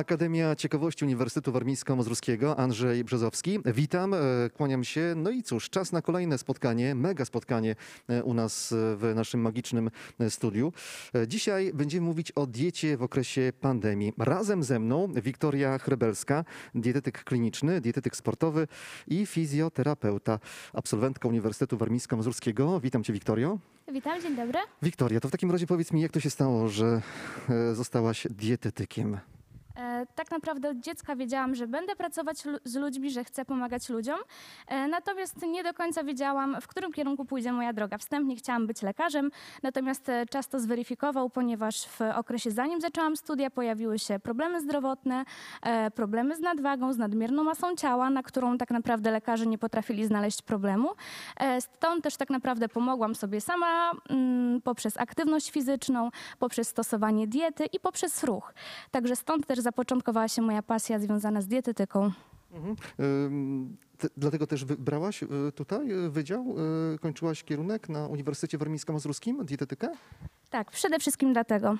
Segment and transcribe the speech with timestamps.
[0.00, 3.58] Akademia Ciekawości Uniwersytetu Warmińsko-Mazurskiego, Andrzej Brzezowski.
[3.64, 4.18] Witam, e,
[4.54, 5.14] kłaniam się.
[5.16, 7.76] No i cóż, czas na kolejne spotkanie, mega spotkanie
[8.08, 10.72] e, u nas w naszym magicznym e, studiu.
[11.26, 14.12] Dzisiaj będziemy mówić o diecie w okresie pandemii.
[14.18, 16.44] Razem ze mną Wiktoria Chrebelska,
[16.74, 18.66] dietetyk kliniczny, dietetyk sportowy
[19.06, 20.38] i fizjoterapeuta,
[20.72, 22.80] absolwentka Uniwersytetu Warmińsko-Mazurskiego.
[22.80, 23.58] Witam cię, Wiktorio.
[23.92, 24.58] Witam, dzień dobry.
[24.82, 27.02] Wiktoria, to w takim razie powiedz mi, jak to się stało, że
[27.72, 29.18] zostałaś dietetykiem?
[29.80, 34.18] E, tak naprawdę od dziecka wiedziałam, że będę pracować z ludźmi, że chcę pomagać ludziom.
[34.66, 37.98] E, natomiast nie do końca wiedziałam, w którym kierunku pójdzie moja droga.
[37.98, 39.30] Wstępnie chciałam być lekarzem,
[39.62, 45.24] natomiast e, czas to zweryfikował, ponieważ w okresie zanim zaczęłam studia pojawiły się problemy zdrowotne,
[45.94, 50.42] problemy z nadwagą, z nadmierną masą ciała, na którą tak naprawdę lekarze nie potrafili znaleźć
[50.42, 50.88] problemu.
[51.60, 57.80] Stąd też tak naprawdę pomogłam sobie sama mm, poprzez aktywność fizyczną, poprzez stosowanie diety i
[57.80, 58.54] poprzez ruch.
[58.90, 62.10] Także stąd też zapoczątkowała się moja pasja związana z dietetyką.
[62.52, 62.76] Mhm.
[63.98, 66.54] Te- Dlatego też wybrałaś y, tutaj y, wydział,
[66.94, 69.88] y, kończyłaś kierunek na Uniwersytecie Warmińsko-Mazurskim, dietetykę.
[70.50, 71.76] Tak, przede wszystkim dlatego.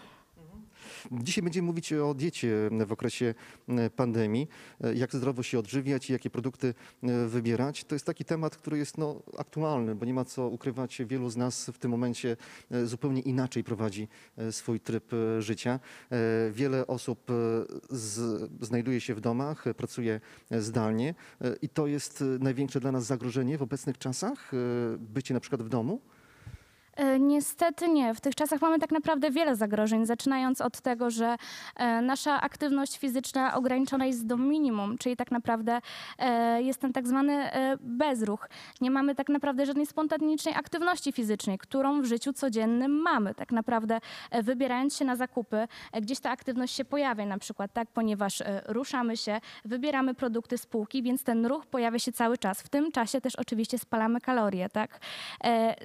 [1.12, 3.34] Dzisiaj będziemy mówić o diecie w okresie
[3.68, 4.48] y, pandemii,
[4.84, 7.84] y, jak zdrowo się odżywiać i jakie produkty y, wybierać.
[7.84, 11.36] To jest taki temat, który jest no, aktualny, bo nie ma co ukrywać, wielu z
[11.36, 12.36] nas w tym momencie
[12.84, 14.08] zupełnie inaczej prowadzi
[14.50, 15.80] swój tryb życia.
[16.52, 17.30] Wiele osób
[17.90, 21.14] z, znajduje się w domach, pracuje zdalnie
[21.62, 24.52] i to jest największe dla nas zagrożenie w obecnych czasach,
[24.98, 26.00] bycie na przykład w domu.
[27.00, 28.14] E, Niestety nie.
[28.14, 31.36] W tych czasach mamy tak naprawdę wiele zagrożeń, zaczynając od tego, że
[31.76, 35.80] e, nasza aktywność fizyczna ograniczona jest do minimum, czyli tak naprawdę
[36.18, 38.48] e, jest ten tak zwany bezruch.
[38.80, 43.34] Nie mamy tak naprawdę żadnej spontanicznej aktywności fizycznej, którą w życiu codziennym mamy.
[43.34, 44.00] Tak naprawdę
[44.42, 45.68] wybierając się na zakupy,
[46.00, 51.02] gdzieś ta aktywność się pojawia na przykład, tak, ponieważ ruszamy się, wybieramy produkty z półki,
[51.02, 52.62] więc ten ruch pojawia się cały czas.
[52.62, 55.00] W tym czasie też oczywiście spalamy kalorie, tak.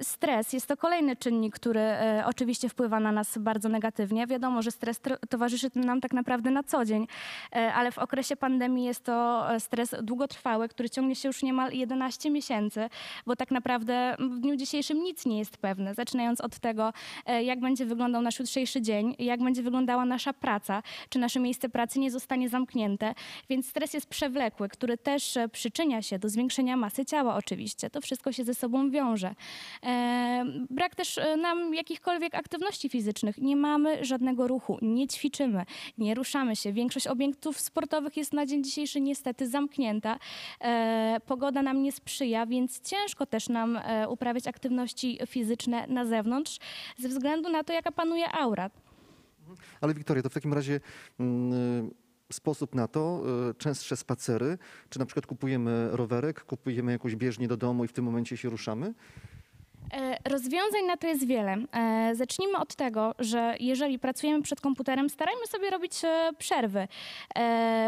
[0.02, 4.26] Stres jest to kolejny czynnik, który e, oczywiście wpływa na nas bardzo negatywnie.
[4.26, 7.06] Wiadomo, że stres towarzyszy nam tak naprawdę na co dzień,
[7.52, 11.72] e, ale w okresie pandemii jest to e, stres długotrwały, który ciągnie się już niemal
[11.72, 12.88] 11 miesięcy,
[13.26, 15.94] bo tak naprawdę w dniu dzisiejszym nic nie jest pewne.
[15.94, 16.92] Zaczynając od tego,
[17.42, 22.00] jak będzie wyglądał nasz jutrzejszy dzień, jak będzie wyglądała nasza praca, czy nasze miejsce pracy
[22.00, 23.14] nie zostanie zamknięte.
[23.48, 27.90] Więc stres jest przewlekły, który też przyczynia się do zwiększenia masy ciała oczywiście.
[27.90, 29.34] To wszystko się ze sobą wiąże.
[29.82, 30.44] E,
[30.86, 33.38] brak też e, nam jakichkolwiek aktywności fizycznych.
[33.38, 35.64] Nie mamy żadnego ruchu, nie ćwiczymy,
[35.98, 36.72] nie ruszamy się.
[36.72, 40.18] Większość obiektów sportowych jest na dzień dzisiejszy niestety zamknięta.
[40.60, 46.58] E, pogoda nam nie sprzyja, więc ciężko też nam e, uprawiać aktywności fizyczne na zewnątrz
[46.98, 48.70] ze względu na to, jaka panuje aura.
[49.80, 50.80] Ale Wiktoria, to w takim razie
[51.20, 51.90] mm,
[52.32, 53.22] sposób na to,
[53.58, 54.58] częstsze spacery,
[54.88, 58.50] czy na przykład kupujemy rowerek, kupujemy jakąś bieżnię do domu i w tym momencie się
[58.50, 58.94] ruszamy?
[59.92, 61.56] E, Rozwiązań na to jest wiele.
[61.72, 66.88] E, Zacznijmy od tego, że jeżeli pracujemy przed komputerem, starajmy sobie robić e, przerwy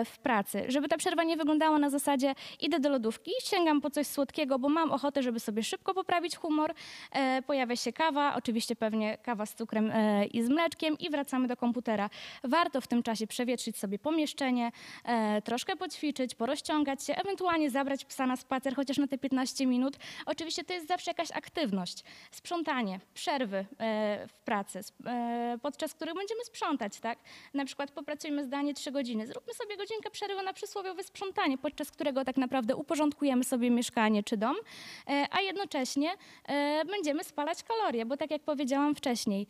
[0.04, 4.06] w pracy, żeby ta przerwa nie wyglądała na zasadzie idę do lodówki, sięgam po coś
[4.06, 6.74] słodkiego, bo mam ochotę, żeby sobie szybko poprawić humor,
[7.46, 9.92] pojawia się kawa, oczywiście pewnie kawa z cukrem
[10.32, 12.10] i z mleczkiem i wracamy do komputera.
[12.44, 14.72] Warto w tym czasie przewietrzyć sobie pomieszczenie,
[15.44, 19.96] troszkę poćwiczyć, porozciągać się, ewentualnie zabrać psa na spacer chociaż na te 15 minut.
[20.26, 21.87] Oczywiście to jest zawsze jakaś aktywność.
[22.30, 27.18] Sprzątanie, przerwy e, w pracy, e, podczas których będziemy sprzątać, tak?
[27.54, 29.26] Na przykład popracujemy zdalnie 3 godziny.
[29.26, 34.36] Zróbmy sobie godzinkę przerwy na przysłowiowe sprzątanie, podczas którego tak naprawdę uporządkujemy sobie mieszkanie czy
[34.36, 34.56] dom,
[35.08, 36.10] e, a jednocześnie
[36.86, 39.46] będziemy spalać kalorie, bo tak jak powiedziałam wcześniej,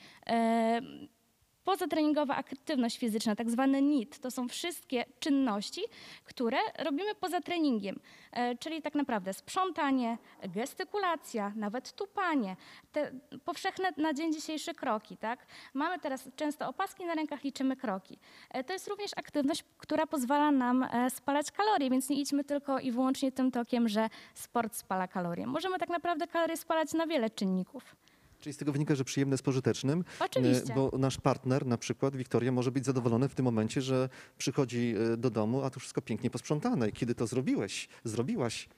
[1.68, 5.80] Pozatreningowa aktywność fizyczna, tak zwany NIT, to są wszystkie czynności,
[6.24, 8.00] które robimy poza treningiem,
[8.32, 12.56] e, czyli tak naprawdę sprzątanie, gestykulacja, nawet tupanie,
[12.92, 13.12] te
[13.44, 15.16] powszechne na dzień dzisiejszy kroki.
[15.16, 15.46] Tak?
[15.74, 18.18] Mamy teraz często opaski na rękach, liczymy kroki.
[18.50, 22.78] E, To jest również aktywność, która pozwala nam e, spalać kalorie, więc nie idźmy tylko
[22.78, 25.46] i wyłącznie tym tokiem, że sport spala kalorie.
[25.46, 27.96] Możemy tak naprawdę kalorie spalać na wiele czynników.
[28.40, 30.72] Czyli z tego wynika, że przyjemne z pożytecznym, Oczywiście.
[30.72, 34.08] e, bo nasz partner, na przykład Wiktoria, może być zadowolony w tym momencie, że
[34.38, 36.92] przychodzi e, do domu, a tu wszystko pięknie posprzątane.
[36.92, 38.68] Kiedy to zrobiłeś, zrobiłaś?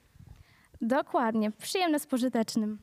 [0.81, 2.77] Dokładnie, przyjemne z pożytecznym.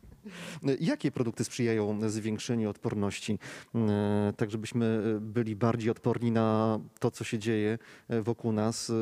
[0.68, 3.38] E, Jakie produkty sprzyjają zwiększeniu odporności,
[3.74, 7.78] e, tak żebyśmy e, byli bardziej odporni na to, co się dzieje
[8.08, 8.92] wokół nas?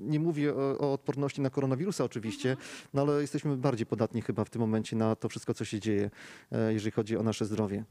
[0.00, 2.56] Nie mówię o, o odporności na koronawirusa oczywiście,
[2.94, 6.10] no ale jesteśmy bardziej podatni chyba w tym momencie na to wszystko, co się dzieje,
[6.68, 7.84] jeżeli chodzi o nasze zdrowie.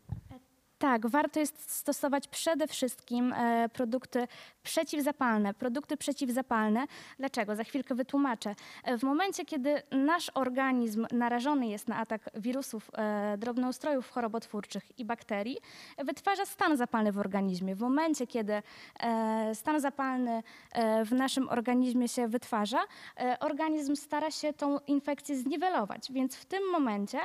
[0.85, 4.27] Tak, warto jest stosować przede wszystkim e, produkty
[4.63, 5.53] przeciwzapalne.
[5.53, 6.85] Produkty przeciwzapalne.
[7.19, 7.55] Dlaczego?
[7.55, 8.55] Za chwilkę wytłumaczę.
[8.83, 15.05] E, W momencie, kiedy nasz organizm narażony jest na atak wirusów, e, drobnoustrojów chorobotwórczych i
[15.05, 15.57] bakterii,
[15.97, 17.75] wytwarza stan zapalny w organizmie.
[17.75, 18.53] W momencie, kiedy
[18.99, 22.79] e, stan zapalny e, w naszym organizmie się wytwarza,
[23.19, 26.11] e, organizm stara się tą infekcję zniwelować.
[26.11, 27.19] Więc w tym momencie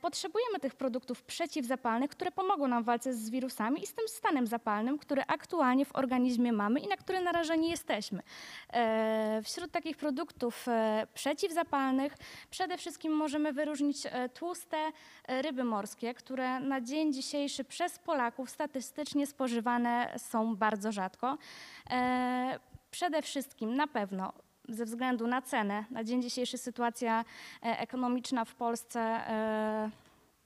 [0.00, 4.46] potrzebujemy tych produktów przeciwzapalnych, które pomogą nam w walce z wirusami i z tym stanem
[4.46, 8.22] zapalnym, który aktualnie w organizmie mamy i na który narażeni jesteśmy.
[8.72, 12.14] E, Wśród takich produktów e, przeciwzapalnych
[12.50, 14.76] przede wszystkim możemy wyróżnić e, tłuste
[15.28, 21.38] ryby morskie, które na dzień dzisiejszy przez Polaków statystycznie spożywane są bardzo rzadko.
[22.90, 24.32] Przede wszystkim na pewno
[24.68, 27.24] ze względu na cenę, na dzień dzisiejszy sytuacja
[27.62, 29.20] ekonomiczna w Polsce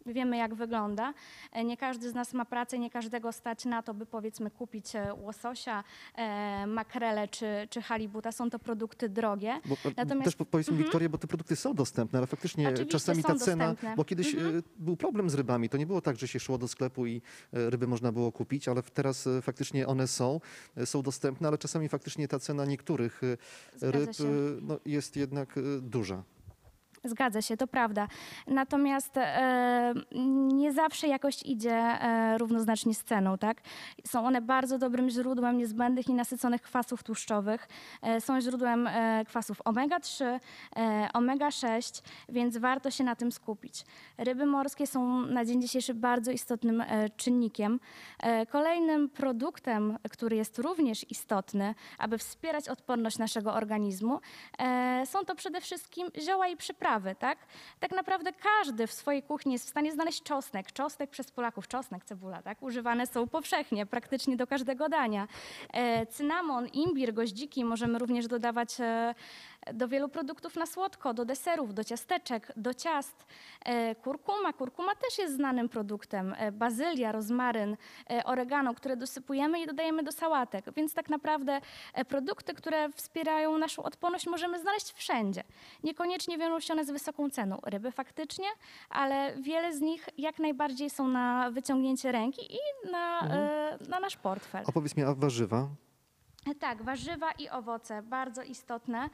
[0.07, 1.15] wiemy jak wygląda.
[1.53, 4.97] E, Nie każdy z nas ma pracę, nie każdego stać na to, by powiedzmy kupić
[4.97, 8.33] e, łososia, e, makrele czy, czy halibuta.
[8.33, 9.61] Są to produkty drogie.
[9.67, 13.23] Bo, Natomiast- Też po- powiedzmy, Wiktoria, bo te produkty są dostępne, ale faktycznie Oczywiście czasami
[13.23, 13.71] ta cena, dostępne.
[13.71, 13.97] Mhm.
[13.97, 14.39] bo kiedyś e,
[14.79, 17.23] był problem z rybami, to nie było tak, że się szło do sklepu i
[17.53, 20.41] ryby można było kupić, ale teraz faktycznie one są,
[20.85, 23.21] są dostępne, ale czasami faktycznie ta cena niektórych
[23.81, 24.11] ryb
[24.63, 26.23] no, jest jednak duża.
[27.05, 28.09] Zgadza się, to prawda.
[28.47, 29.95] Natomiast e,
[30.53, 33.61] nie zawsze jakość idzie e, równoznacznie z ceną, tak?
[34.07, 37.69] Są one bardzo dobrym źródłem niezbędnych i nasyconych kwasów tłuszczowych.
[38.03, 40.25] E, są źródłem e, kwasów omega-3,
[40.77, 43.85] e, omega-6, więc warto się na tym skupić.
[44.19, 47.81] Ryby morskie są na dzień dzisiejszy bardzo istotnym e, czynnikiem.
[48.51, 54.21] Kolejnym produktem, który jest również istotny, aby wspierać odporność naszego organizmu,
[55.05, 57.39] są to przede wszystkim zioła i przyprawy, tak?
[57.81, 60.73] Tak naprawdę każdy w swojej kuchni jest w stanie znaleźć czosnek.
[60.73, 62.63] Czosnek przez Polaków, czosnek, cebula, tak?
[62.63, 65.29] Używane są powszechnie, praktycznie do każdego dania.
[65.73, 69.15] E, cynamon, imbir, goździki możemy również dodawać e,
[69.75, 73.27] do wielu produktów na słodko, do deserów, do ciasteczek, do ciast.
[73.65, 76.35] E, kurkuma, kurkuma też jest znanym produktem.
[76.39, 77.77] E, bazylia, rozmaryn,
[78.11, 80.65] e, oregano, które dosypujemy i dodajemy do sałatek.
[80.77, 81.61] Więc tak naprawdę
[82.09, 85.45] produkty, które wspierają naszą odporność możemy znaleźć wszędzie.
[85.85, 87.61] Niekoniecznie wiążą się one z wysoką ceną.
[87.65, 88.47] Ryby faktycznie,
[88.91, 94.17] ale wiele z nich jak najbardziej są na wyciągnięcie ręki i na, e, na nasz
[94.17, 94.65] portfel.
[94.67, 95.69] A powiedz mi, a warzywa?
[96.61, 99.11] Tak, warzywa i owoce, bardzo istotne.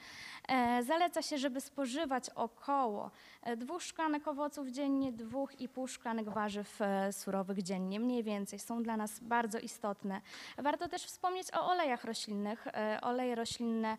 [0.49, 3.11] E, zaleca się, żeby spożywać około
[3.43, 8.01] e, dwóch szklanek owoców dziennie, dwóch i pół szklanek warzyw e, surowych dziennie.
[8.01, 10.21] Mniej więcej są dla nas bardzo istotne.
[10.59, 12.67] Warto też wspomnieć o olejach roślinnych.
[13.03, 13.97] Oleje roślinne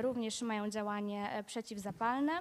[0.00, 2.32] również mają działanie przeciwzapalne.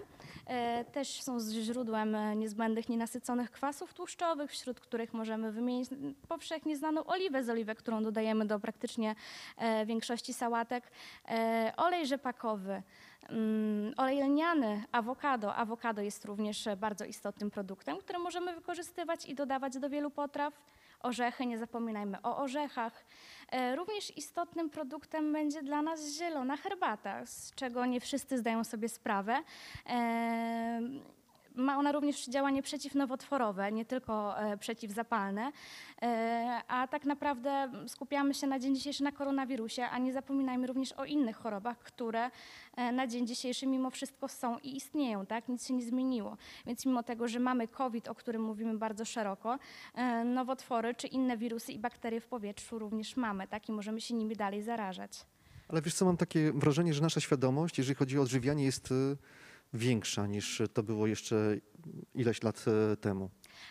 [0.91, 5.89] Też są źródłem niezbędnych nienasyconych kwasów tłuszczowych, wśród których możemy wymienić
[6.27, 9.15] powszechnie znaną oliwę z oliwek, którą dodajemy do praktycznie
[9.57, 10.91] e, większości sałatek,
[11.27, 12.83] e, olej rzepakowy,
[13.29, 15.55] mm, olej lniany, awokado.
[15.55, 20.53] Awokado jest również e, bardzo istotnym produktem, który możemy wykorzystywać i dodawać do wielu potraw.
[20.99, 23.05] Orzechy, nie zapominajmy o orzechach.
[23.51, 28.89] E, Również istotnym produktem będzie dla nas zielona herbata, z czego nie wszyscy zdają sobie
[28.89, 29.43] sprawę.
[31.59, 35.51] Ma ona również działanie przeciwnowotworowe, nie tylko e, przeciwzapalne.
[36.01, 40.91] E, a tak naprawdę skupiamy się na dzień dzisiejszy na koronawirusie, a nie zapominajmy również
[40.91, 42.31] o innych chorobach, które
[42.75, 45.47] e, na dzień dzisiejszy mimo wszystko są i istnieją, tak?
[45.47, 46.37] Nic się nie zmieniło.
[46.65, 49.59] Więc mimo tego, że mamy COVID, o którym mówimy bardzo szeroko,
[50.25, 53.69] nowotwory czy inne wirusy i bakterie w powietrzu również mamy, tak?
[53.69, 55.25] I możemy się nimi dalej zarażać.
[55.67, 58.93] Ale wiesz co, mam takie wrażenie, że nasza świadomość, jeżeli chodzi o odżywianie, jest
[59.73, 61.57] większa niż to było jeszcze
[62.13, 63.29] ileś lat e, temu.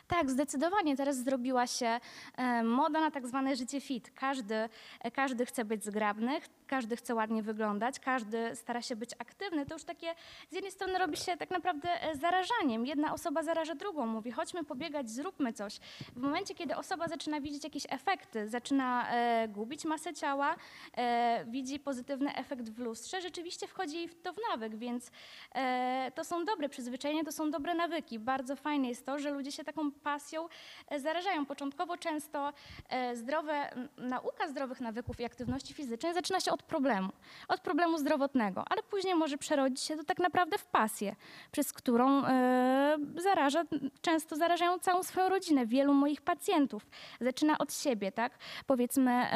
[0.08, 0.96] Tak, zdecydowanie.
[0.96, 2.00] Teraz zrobiła się
[2.36, 4.10] e, moda na tak zwane życie fit.
[4.14, 4.54] Każdy,
[5.00, 9.66] e, każdy chce być zgrabny, każdy chce ładnie wyglądać, każdy stara się być aktywny.
[9.66, 10.14] To już takie
[10.50, 12.86] z jednej strony robi się tak naprawdę e, zarażaniem.
[12.86, 15.78] Jedna osoba zaraża drugą, mówi chodźmy pobiegać, zróbmy coś.
[16.16, 20.56] W momencie, kiedy osoba zaczyna widzieć jakieś efekty, zaczyna e, gubić masę ciała,
[20.96, 25.10] e, widzi pozytywny efekt w lustrze, rzeczywiście wchodzi jej to w nawyk, więc
[25.54, 28.18] e, to są dobre przyzwyczajenia, to są dobre nawyki.
[28.18, 30.48] Bardzo fajne jest to, że ludzie się taką pasją
[30.88, 31.46] e, zarażają.
[31.46, 32.52] Początkowo często
[32.88, 37.08] e, zdrowe, nauka zdrowych nawyków i aktywności fizycznej zaczyna się od problemu,
[37.48, 41.16] od problemu zdrowotnego, ale później może przerodzić się to tak naprawdę w pasję,
[41.52, 43.62] przez którą e, zaraża,
[44.00, 45.66] często zarażają całą swoją rodzinę.
[45.66, 46.86] Wielu moich pacjentów
[47.20, 48.38] zaczyna od siebie, tak?
[48.66, 49.26] Powiedzmy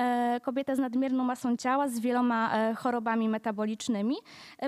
[0.42, 4.16] kobieta z nadmierną masą ciała, z wieloma chorobami metabolicznymi,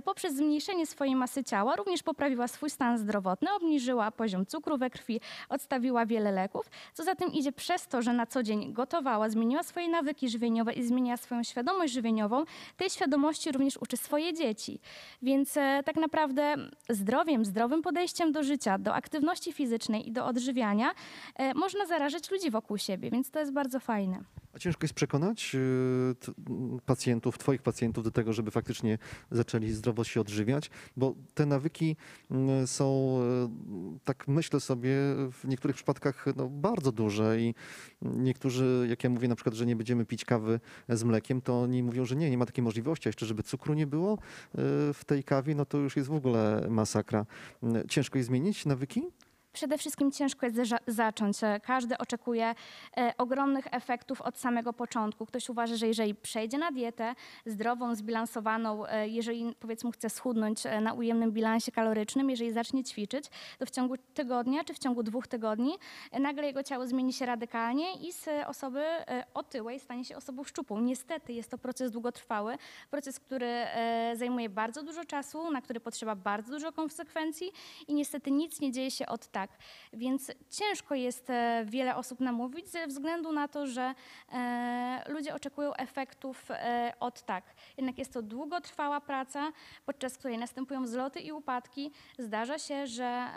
[0.05, 5.21] poprzez zmniejszenie swojej masy ciała również poprawiła swój stan zdrowotny, obniżyła poziom cukru we krwi,
[5.65, 6.71] odstawiła wiele leków.
[6.95, 10.73] Co za tym idzie przez to, że na co dzień gotowała, zmieniła swoje nawyki żywieniowe
[10.73, 12.45] i zmieniła swoją świadomość żywieniową,
[12.77, 14.81] tej świadomości również uczy swoje dzieci.
[15.23, 16.57] Więc e, tak naprawdę
[16.89, 20.91] zdrowiem, zdrowym podejściem do życia, do aktywności fizycznej i do odżywiania
[21.37, 24.25] e, można zarażać ludzi wokół siebie, więc to jest bardzo fajne.
[24.55, 28.99] A ciężko jest przekonać m, pacjentów, twoich pacjentów do tego, żeby faktycznie
[29.31, 31.97] zaczęli zdrowo się odżywiać, bo te nawyki
[32.31, 33.19] mm, są,
[33.97, 34.95] y, tak myślę sobie,
[35.33, 37.55] w niektórych przypadkach no, bardzo duże i
[38.03, 41.83] niektórzy, jak ja mówię na przykład, że nie będziemy pić kawy z mlekiem, to oni
[41.83, 44.19] mówią, że nie, nie ma takiej możliwości, a jeszcze żeby cukru nie było y,
[44.95, 47.27] w tej kawie, no to już jest w ogóle masakra.
[47.63, 49.03] Y, Ciężko jest zmienić nawyki?
[49.55, 51.45] Przede wszystkim ciężko jest za- zacząć.
[51.45, 52.55] E, Każdy oczekuje
[52.97, 55.27] e, ogromnych efektów od samego początku.
[55.27, 57.15] Ktoś uważa, że jeżeli przejdzie na dietę
[57.47, 63.25] zdrową, zbilansowaną, e, jeżeli powiedzmy chce schudnąć na ujemnym bilansie kalorycznym, jeżeli zacznie ćwiczyć,
[63.59, 65.75] to w ciągu tygodnia czy w ciągu dwóch tygodni
[66.21, 68.85] nagle jego ciało zmieni się radykalnie i z osoby
[69.35, 70.81] otyłej stanie się osobą szczupłą.
[70.81, 72.57] Niestety jest to proces długotrwały,
[72.91, 73.65] proces, który
[74.15, 77.53] zajmuje bardzo dużo czasu, na który potrzeba bardzo dużo konsekwencji
[77.89, 79.44] i niestety nic nie dzieje się od tak.
[79.93, 83.95] Więc ciężko jest e, wiele osób namówić ze względu na to, że
[84.33, 87.45] e, ludzie oczekują efektów e, od tak.
[87.77, 89.53] Jednak jest to długotrwała praca,
[89.87, 91.91] podczas której następują wzloty i upadki.
[92.19, 93.29] Zdarza się, że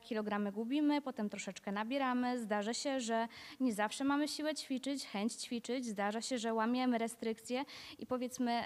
[0.00, 2.38] kilogramy gubimy, potem troszeczkę nabieramy.
[2.38, 3.28] Zdarza się, że
[3.60, 5.86] nie zawsze mamy siłę ćwiczyć, chęć ćwiczyć.
[5.86, 7.64] Zdarza się, że łamiemy restrykcje
[7.98, 8.64] i powiedzmy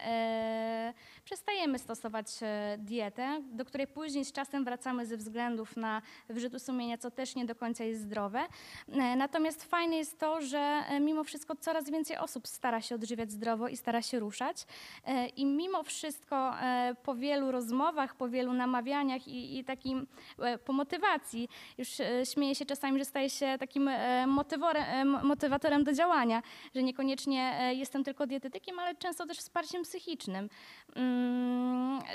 [1.29, 6.99] przestajemy stosować e, dietę, do której później z czasem wracamy ze względów na wyrzutu sumienia,
[6.99, 8.41] co też nie do końca jest zdrowe.
[8.89, 13.33] E, Natomiast fajne jest to, że e, mimo wszystko coraz więcej osób stara się odżywiać
[13.33, 14.67] zdrowo i stara się ruszać.
[15.37, 16.55] I mimo wszystko
[17.03, 20.07] po wielu rozmowach, po wielu namawianiach i, i takim
[20.65, 21.89] po motywacji, już
[22.33, 23.91] śmieję się czasami, że staję się takim
[25.23, 26.43] motywatorem do działania,
[26.75, 30.49] że niekoniecznie jestem tylko dietetykiem, ale często też wsparciem psychicznym.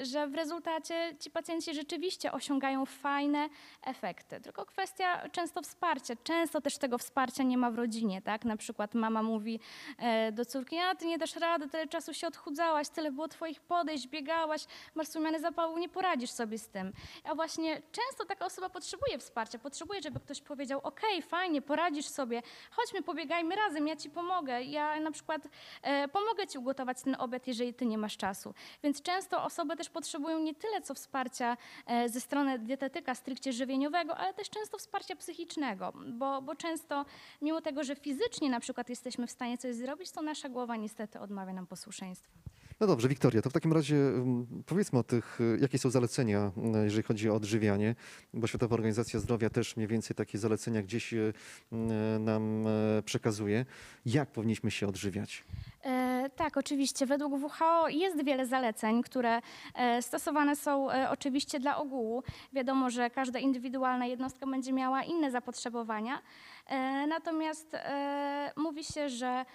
[0.02, 3.50] Że w rezultacie ci pacjenci rzeczywiście osiągają fajne
[3.84, 4.42] efekty.
[4.42, 6.14] Tylko kwestia często wsparcia.
[6.24, 8.46] Często też tego wsparcia nie ma w rodzinie, tak?
[8.46, 9.60] Na przykład mama mówi
[9.98, 13.62] e, do córki, a ty nie dasz rady, tyle czasu się odchudzałaś, tyle było twoich
[13.62, 16.94] podejść, biegałaś, masz sumiany zapału, nie poradzisz sobie z tym.
[17.24, 22.42] A właśnie często taka osoba potrzebuje wsparcia, potrzebuje, żeby ktoś powiedział, okej, fajnie, poradzisz sobie,
[22.72, 24.64] chodźmy, pobiegajmy razem, ja ci pomogę.
[24.64, 25.48] Ja na przykład
[25.82, 28.54] e, pomogę ci ugotować ten obiad, jeżeli ty nie masz czasu.
[28.84, 31.58] Więc często osoby też potrzebują nie tyle co wsparcia
[31.88, 37.06] e, ze strony dietetyka stricte żywieniowego, ale też często wsparcia psychicznego, bo, bo często
[37.42, 41.20] mimo tego, że fizycznie na przykład jesteśmy w stanie coś zrobić, to nasza głowa niestety
[41.20, 42.32] odmawia nam posłuszeństwa.
[42.80, 46.52] No dobrze, Wiktoria, to w takim razie mm, powiedzmy o tych, y, jakie są zalecenia,
[46.58, 47.96] mm, jeżeli chodzi o odżywianie,
[48.34, 51.34] bo Światowa Organizacja Zdrowia też mniej więcej takie zalecenia gdzieś y,
[52.20, 52.66] nam
[53.06, 53.66] przekazuje.
[54.06, 55.44] Jak powinniśmy się odżywiać?
[55.86, 57.06] E, tak, oczywiście.
[57.06, 59.42] Według WHO jest wiele zaleceń, które
[59.76, 62.24] e, stosowane są e, oczywiście dla ogółu.
[62.54, 66.22] Wiadomo, że każda indywidualna jednostka będzie miała inne zapotrzebowania.
[67.08, 67.78] Natomiast
[68.56, 69.46] mówi się, że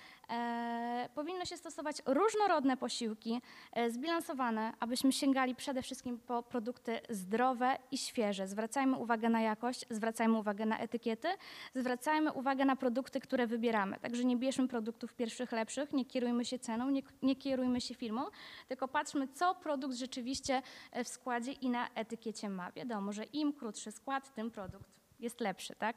[1.15, 3.43] powinno się stosować różnorodne posiłki,
[3.73, 8.49] e, zbilansowane, abyśmy sięgali przede wszystkim po produkty zdrowe i świeże.
[8.49, 11.29] Zwracajmy uwagę na jakość, zwracajmy uwagę na etykiety,
[11.75, 14.01] zwracajmy uwagę na produkty, które wybieramy.
[14.01, 18.23] Także nie bierzmy produktów pierwszych, lepszych, nie kierujmy się ceną, nie, nie kierujmy się firmą,
[18.69, 22.73] tylko patrzmy, co produkt rzeczywiście e, w składzie i na etykiecie ma.
[22.73, 25.97] Wiadomo, że im krótszy skład, tym produkt jest lepszy, tak?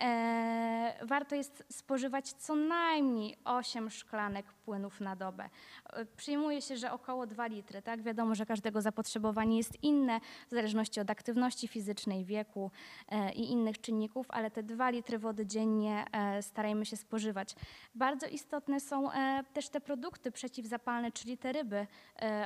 [0.00, 5.48] E, warto jest spożywać co najmniej 8 szklanek płynów na dobę.
[5.92, 8.02] E, Przyjmuje się, że około 2 litry, tak?
[8.02, 12.70] Wiadomo, że każdego zapotrzebowanie jest inne, w zależności od aktywności fizycznej, wieku
[13.08, 16.04] e, i innych czynników, ale te 2 litry wody dziennie
[16.40, 17.54] starajmy się spożywać.
[17.94, 19.10] Bardzo istotne są
[19.52, 21.86] też te produkty przeciwzapalne, czyli te ryby,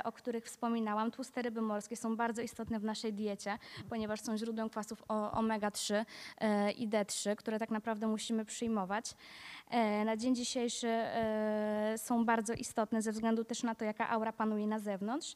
[0.03, 1.11] o których wspominałam.
[1.11, 3.57] Tłuste ryby morskie są bardzo istotne w naszej diecie,
[3.89, 6.05] ponieważ są źródłem kwasów o- omega-3
[6.37, 9.15] e, i D3, które tak naprawdę musimy przyjmować.
[9.69, 14.33] E, Na dzień dzisiejszy e, są bardzo istotne ze względu też na to, jaka aura
[14.33, 15.35] panuje na zewnątrz.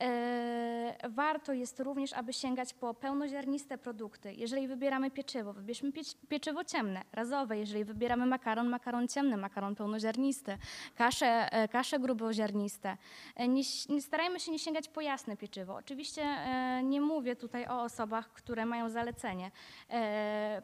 [0.00, 4.32] E, Warto jest również, aby sięgać po pełnoziarniste produkty.
[4.34, 7.58] Jeżeli wybieramy pieczywo, wybierzmy piecz- pieczywo ciemne, razowe.
[7.58, 10.58] Jeżeli wybieramy makaron, makaron ciemny, makaron pełnoziarnisty,
[10.94, 12.96] kasze, e, kasze gruboziarniste.
[13.36, 15.74] E, Nie, nie starajmy się nie sięgać po jasne pieczywo.
[15.74, 16.36] Oczywiście
[16.84, 19.50] nie mówię tutaj o osobach, które mają zalecenie,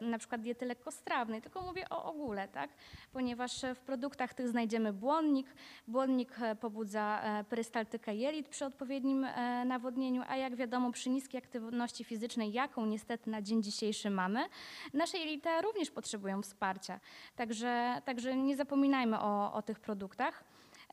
[0.01, 2.69] na przykład diety lekkostrawnej, tylko mówię o ogóle, tak?
[3.13, 5.47] ponieważ w produktach tych znajdziemy błonnik.
[5.87, 12.53] Błonnik pobudza perystaltykę jelit przy odpowiednim e, nawodnieniu, a jak wiadomo przy niskiej aktywności fizycznej,
[12.53, 14.45] jaką niestety na dzień dzisiejszy mamy,
[14.93, 16.99] nasze jelita również potrzebują wsparcia.
[17.35, 20.43] Także, także nie zapominajmy o, o tych produktach.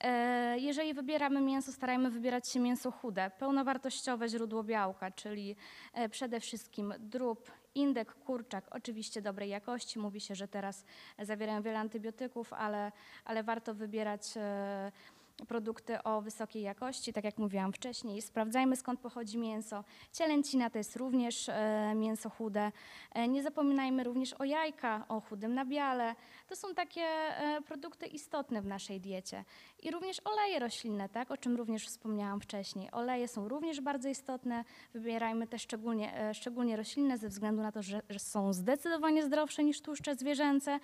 [0.01, 5.57] E, Jeżeli wybieramy mięso, starajmy wybierać się mięso chude, pełnowartościowe źródło białka, czyli
[5.93, 9.99] e, przede wszystkim drób, indek, kurczak, oczywiście dobrej jakości.
[9.99, 10.85] Mówi się, że teraz
[11.19, 12.93] zawierają wiele antybiotyków, ale,
[13.25, 14.23] ale warto wybierać
[15.47, 18.23] produkty o wysokiej jakości, tak jak mówiłam wcześniej.
[18.23, 19.85] Sprawdzajmy skąd pochodzi mięso.
[20.13, 22.73] Cielęcina to jest również e, mięso chude.
[23.13, 26.15] E, nie zapominajmy również o jajka, o chudym nabiale.
[26.49, 29.45] To są takie e, produkty istotne w naszej diecie.
[29.83, 32.91] I również oleje roślinne, tak, o czym również wspomniałam wcześniej.
[32.93, 34.65] Oleje są również bardzo istotne.
[34.95, 40.15] Wybierajmy te szczególnie, szczególnie roślinne ze względu na to, że, są zdecydowanie zdrowsze niż tłuszcze
[40.15, 40.81] zwierzęce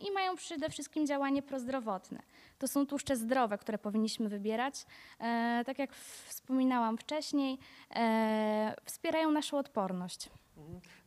[0.00, 2.22] i mają przede wszystkim działanie prozdrowotne.
[2.58, 4.86] To są tłuszcze zdrowe, które powinniśmy wybierać.
[5.20, 5.94] E, tak jak
[6.26, 7.58] wspominałam wcześniej,
[7.90, 10.30] e, wspierają naszą odporność.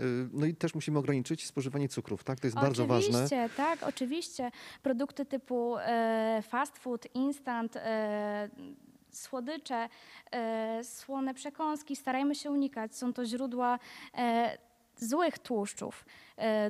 [0.01, 2.39] Y, No i też musimy ograniczyć spożywanie cukrów, tak?
[2.39, 3.09] To jest bardzo ważne.
[3.09, 4.51] Oczywiście, tak, oczywiście.
[4.83, 7.77] Produkty typu e, fast food, instant,
[9.11, 9.89] słodycze,
[10.83, 12.95] słone przekąski starajmy się unikać.
[12.95, 13.79] Są to źródła
[14.95, 16.05] złych tłuszczów,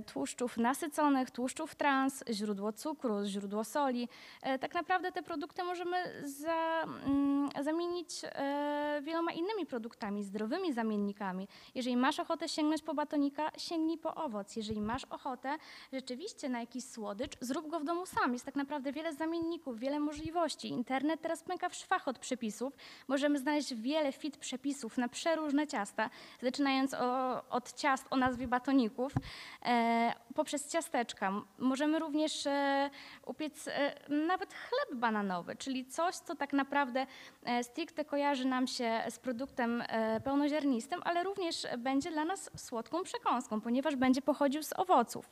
[0.05, 4.09] tłuszczów nasyconych, tłuszczów trans, źródło cukru, źródło soli.
[4.41, 11.47] E, tak naprawdę te produkty możemy za, mm, zamienić e, wieloma innymi produktami, zdrowymi zamiennikami.
[11.75, 14.55] Jeżeli masz ochotę sięgnąć po batonika, sięgnij po owoc.
[14.55, 15.57] Jeżeli masz ochotę
[15.93, 18.33] rzeczywiście na jakiś słodycz, zrób go w domu sam.
[18.33, 20.67] Jest tak naprawdę wiele zamienników, wiele możliwości.
[20.67, 22.73] Internet teraz pęka w szwach od przepisów.
[23.07, 26.09] Możemy znaleźć wiele fit przepisów na przeróżne ciasta,
[26.41, 29.56] zaczynając o, od ciast o nazwie batoników, e,
[30.35, 31.33] poprzez ciasteczka.
[31.57, 32.89] Możemy również e,
[33.25, 37.07] upiec e, nawet chleb bananowy, czyli coś, co tak naprawdę
[37.43, 43.03] e, stricte kojarzy nam się z produktem e, pełnoziarnistym, ale również będzie dla nas słodką
[43.03, 45.29] przekąską, ponieważ będzie pochodził z owoców.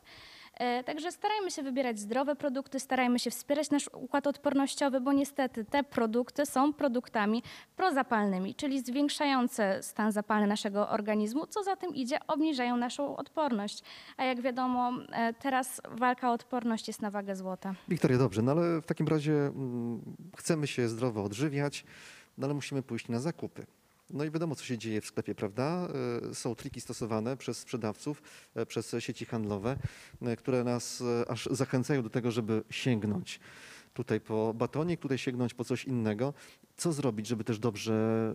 [0.56, 5.66] E, Także starajmy się wybierać zdrowe produkty, starajmy się wspierać nasz układ odpornościowy, bo niestety
[5.66, 7.44] te produkty są produktami
[7.76, 13.84] prozapalnymi, czyli zwiększające stan zapalny naszego organizmu, co za tym idzie, obniżają naszą odporność.
[14.18, 17.76] A jak wiadomo, e, teraz walka o odporność jest na wagę złota.
[17.88, 20.02] Wiktoria, dobrze, no ale w takim razie mm,
[20.38, 21.86] chcemy się zdrowo odżywiać,
[22.38, 23.66] no ale musimy pójść na zakupy.
[24.10, 25.88] No i wiadomo, co się dzieje w sklepie, prawda?
[26.32, 28.22] E, Są triki stosowane przez sprzedawców,
[28.56, 29.78] e, przez sieci handlowe,
[30.22, 33.40] e, które nas aż zachęcają do tego, żeby sięgnąć
[33.94, 36.34] tutaj po batonik, tutaj sięgnąć po coś innego.
[36.78, 38.34] Co zrobić, żeby też dobrze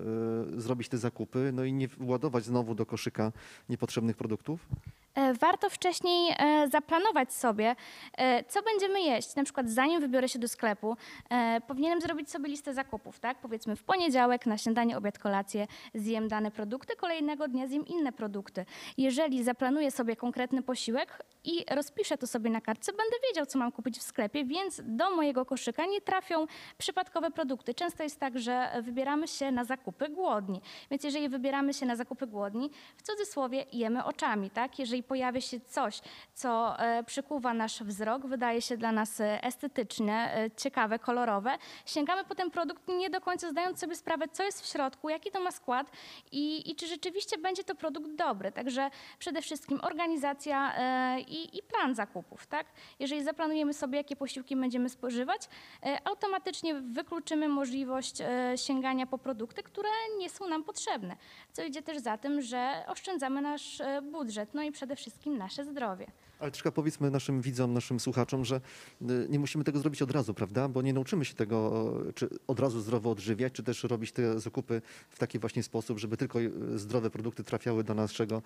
[0.56, 3.32] zrobić te zakupy, no i nie władować znowu do koszyka
[3.68, 4.66] niepotrzebnych produktów?
[5.14, 7.76] E, Warto wcześniej e, zaplanować sobie,
[8.18, 9.36] e, co będziemy jeść.
[9.36, 10.96] Na przykład zanim wybiorę się do sklepu,
[11.66, 13.38] powinienem zrobić sobie listę zakupów, tak?
[13.38, 18.64] Powiedzmy w poniedziałek na śniadanie, obiad, kolację zjem dane produkty, kolejnego dnia zjem inne produkty.
[18.98, 23.72] Jeżeli zaplanuję sobie konkretny posiłek i rozpiszę to sobie na kartce, będę wiedział, co mam
[23.72, 26.46] kupić w sklepie, więc do mojego koszyka nie trafią
[26.78, 27.74] przypadkowe produkty.
[27.74, 30.60] Często jest tak, że wybieramy się na zakupy głodni.
[30.90, 34.78] Więc jeżeli wybieramy się na zakupy głodni, w cudzysłowie jemy oczami, tak?
[34.78, 36.00] Jeżeli pojawia się coś,
[36.34, 42.24] co e, przykuwa nasz wzrok, wydaje się dla nas e, estetyczne, e, ciekawe, kolorowe, sięgamy
[42.24, 45.40] po ten produkt nie do końca zdając sobie sprawę, co jest w środku, jaki to
[45.40, 45.90] ma skład
[46.32, 48.52] i, i czy rzeczywiście będzie to produkt dobry.
[48.52, 50.72] Także przede wszystkim organizacja
[51.18, 52.66] i, i plan zakupów, tak?
[52.98, 55.48] Jeżeli zaplanujemy sobie, jakie posiłki będziemy spożywać,
[56.04, 58.16] automatycznie wykluczymy możliwość
[58.56, 61.16] sięgania po produkty, które nie są nam potrzebne.
[61.52, 66.06] Co idzie też za tym, że oszczędzamy nasz budżet, no i przede wszystkim nasze zdrowie.
[66.40, 68.60] Ale troszkę powiedzmy naszym widzom, naszym słuchaczom, że
[69.02, 70.68] y, nie musimy tego zrobić od razu, prawda?
[70.68, 74.40] Bo nie nauczymy się tego, y, czy od razu zdrowo odżywiać, czy też robić te
[74.40, 78.42] zakupy w taki właśnie sposób, żeby tylko y, zdrowe produkty trafiały do naszego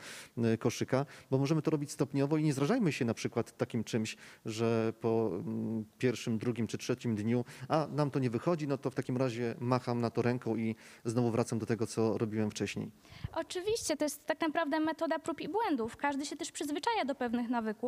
[0.59, 4.93] koszyka, bo możemy to robić stopniowo i nie zrażajmy się na przykład takim czymś, że
[5.01, 8.95] po mm, pierwszym, drugim czy trzecim dniu, a nam to nie wychodzi, no to w
[8.95, 12.91] takim razie macham na to ręką i znowu wracam do tego, co robiłem wcześniej.
[13.33, 15.97] Oczywiście, to jest tak naprawdę metoda prób i błędów.
[15.97, 17.84] Każdy się też przyzwyczaja do pewnych nawyków.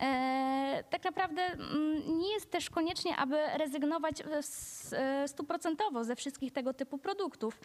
[0.00, 4.24] E, tak naprawdę mm, nie jest też koniecznie, aby rezygnować e,
[4.98, 7.60] e, stuprocentowo ze wszystkich tego typu produktów.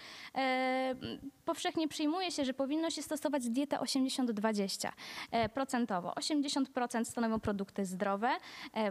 [1.46, 4.90] Powszechnie przyjmuje się, że powinno się stosować dietę 80-20
[5.32, 6.12] e, procentowo.
[6.12, 8.30] 80% stanowią produkty zdrowe,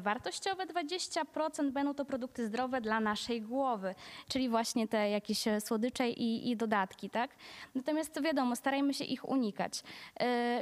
[0.01, 3.95] wartościowe 20% będą to produkty zdrowe dla naszej głowy,
[4.29, 7.31] czyli właśnie te jakieś słodycze i, i dodatki, tak?
[7.75, 9.83] Natomiast wiadomo, starajmy się ich unikać.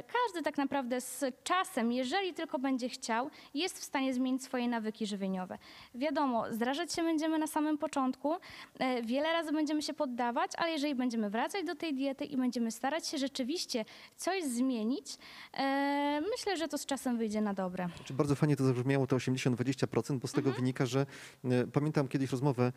[0.07, 2.02] Każdy tak naprawdę z czasem, jeżeli
[2.35, 5.57] tylko będzie chciał, jest w stanie zmienić swoje nawyki żywieniowe.
[5.95, 8.33] Wiadomo, zrażać się będziemy na samym początku,
[8.79, 12.71] e, wiele razy będziemy się poddawać, ale jeżeli będziemy wracać do tej diety i będziemy
[12.71, 13.85] starać się rzeczywiście
[14.17, 15.17] coś zmienić,
[15.53, 17.89] e, myślę, że to z czasem wyjdzie na dobre.
[18.09, 21.05] Bardzo fajnie to zabrzmiało, to 80-20%, bo z tego wynika, że
[21.43, 22.71] e, pamiętam kiedyś rozmowę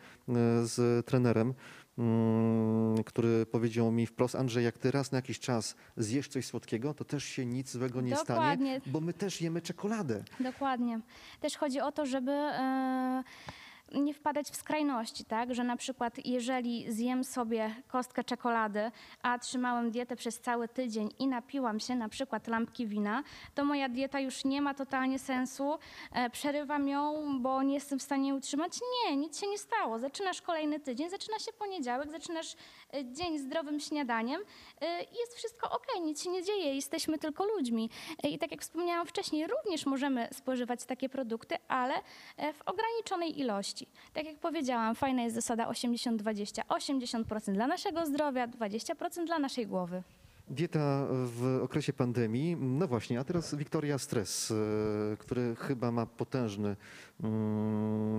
[0.63, 1.53] z trenerem,
[3.05, 7.05] który powiedział mi wprost, Andrzej, jak ty raz na jakiś czas zjesz coś słodkiego, to
[7.05, 8.81] też się nic złego nie stanie, Dokładnie.
[8.85, 10.23] bo my też jemy czekoladę.
[10.39, 10.99] Dokładnie.
[11.39, 13.23] Też chodzi o to, żeby e,
[13.95, 15.55] nie wpadać w skrajności, tak?
[15.55, 21.27] Że na przykład jeżeli zjem sobie kostkę czekolady, a trzymałem dietę przez cały tydzień i
[21.27, 23.23] napiłam się na przykład lampki wina,
[23.55, 25.77] to moja dieta już nie ma totalnie sensu,
[26.11, 28.79] e, przerywam ją, bo nie jestem w stanie utrzymać.
[29.05, 29.99] Nie, nic się nie stało.
[29.99, 32.55] Zaczynasz kolejny tydzień, zaczyna się poniedziałek, zaczynasz
[32.93, 34.41] e, dzień zdrowym śniadaniem
[34.81, 37.89] e, i jest wszystko ok, nic się nie dzieje, jesteśmy tylko ludźmi.
[38.23, 41.93] I tak jak wspomniałam wcześniej, również możemy spożywać takie produkty, ale
[42.53, 43.76] w ograniczonej ilości.
[44.13, 46.61] Tak jak powiedziałam, fajna jest zasada 80-20.
[46.69, 50.03] 80% dla naszego zdrowia, 20% dla naszej głowy.
[50.49, 52.55] Dieta w okresie pandemii.
[52.55, 56.75] No właśnie, a teraz Wiktoria, stres, e, który chyba ma potężny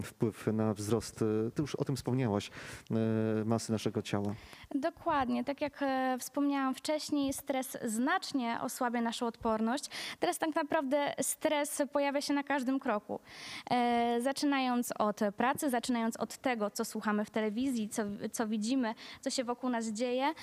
[0.02, 2.50] wpływ na wzrost, ty już o tym wspomniałaś,
[2.90, 4.34] e, masy naszego ciała.
[4.74, 9.90] Dokładnie, tak jak e, wspomniałam wcześniej, stres znacznie osłabia naszą odporność.
[10.20, 13.20] Teraz tak naprawdę stres pojawia się na każdym kroku.
[13.70, 19.30] E, zaczynając od pracy, zaczynając od tego, co słuchamy w telewizji, co, co widzimy, co
[19.30, 20.34] się wokół nas dzieje.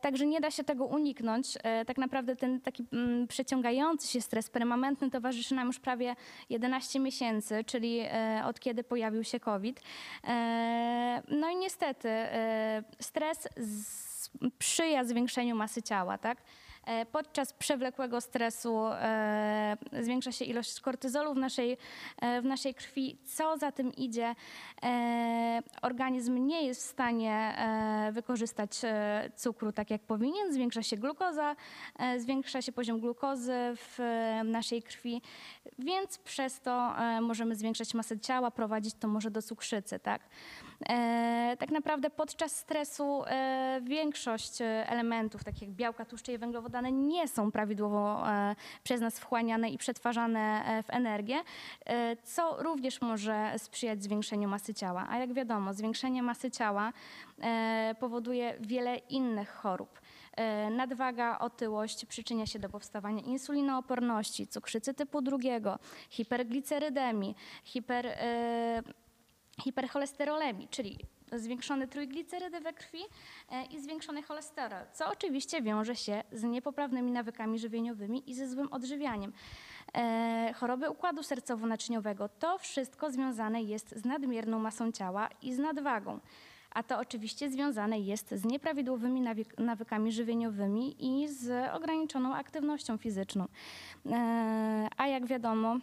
[0.00, 1.58] Także nie da się tego uniknąć.
[1.86, 6.16] Tak naprawdę ten taki mm, przeciągający się stres permanentny towarzyszy nam już prawie
[6.50, 9.80] 11 miesięcy, czyli e, od kiedy pojawił się COVID.
[10.24, 13.48] E, no i niestety e, stres
[14.58, 16.38] sprzyja zwiększeniu masy ciała, tak?
[16.84, 21.76] E, Podczas przewlekłego stresu e, zwiększa się ilość kortyzolu w naszej,
[22.20, 23.18] e, w naszej krwi.
[23.24, 24.34] Co za tym idzie,
[25.82, 27.54] organizm nie jest w stanie
[28.12, 28.70] wykorzystać
[29.36, 30.52] cukru tak jak powinien.
[30.52, 31.56] Zwiększa się glukoza,
[32.18, 33.98] zwiększa się poziom glukozy w
[34.44, 35.22] naszej krwi,
[35.78, 40.22] więc przez to możemy zwiększać masę ciała, prowadzić to może do cukrzycy, tak?
[41.58, 43.22] Tak naprawdę podczas stresu
[43.82, 49.70] większość elementów, takich jak białka, tłuszcze i węglowodany, nie są prawidłowo e, przez nas wchłaniane
[49.70, 51.42] i przetwarzane e, w energię,
[51.86, 55.06] e, co również może sprzyjać zwiększeniu masy ciała.
[55.08, 56.92] A jak wiadomo, zwiększenie masy ciała
[58.00, 60.00] powoduje wiele innych chorób.
[60.70, 65.78] Nadwaga, otyłość przyczynia się do powstawania insulinooporności, cukrzycy typu drugiego,
[66.10, 68.18] hiperglicerydemii, hiper,
[70.70, 70.98] czyli
[71.32, 72.98] zwiększone trójglicerydy we krwi
[73.50, 78.72] e, i zwiększony cholesterol, co oczywiście wiąże się z niepoprawnymi nawykami żywieniowymi i ze złym
[78.72, 79.32] odżywianiem.
[79.94, 86.20] E, choroby układu sercowo-naczyniowego, to wszystko związane jest z nadmierną masą ciała i z nadwagą.
[86.70, 93.44] A to oczywiście związane jest z nieprawidłowymi nawyk- nawykami żywieniowymi i z ograniczoną aktywnością fizyczną.
[94.06, 95.76] E, a jak wiadomo,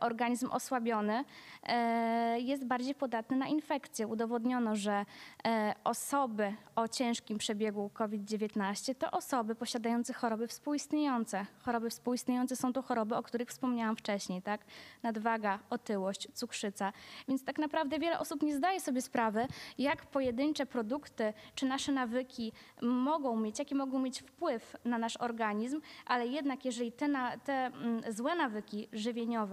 [0.00, 1.24] organizm osłabiony
[1.62, 4.06] e, jest bardziej podatny na infekcje.
[4.06, 5.04] Udowodniono, że
[5.46, 11.46] e, osoby o ciężkim przebiegu COVID-19 to osoby posiadające choroby współistniejące.
[11.62, 14.60] Choroby współistniejące są to choroby, o których wspomniałam wcześniej, tak?
[15.02, 16.92] Nadwaga, otyłość, cukrzyca.
[17.28, 19.46] Więc tak naprawdę wiele osób nie zdaje sobie sprawy,
[19.78, 25.80] jak pojedyncze produkty czy nasze nawyki mogą mieć, jaki mogą mieć wpływ na nasz organizm,
[26.06, 29.45] ale jednak jeżeli te, na, te mm, złe nawyki żywieniowe,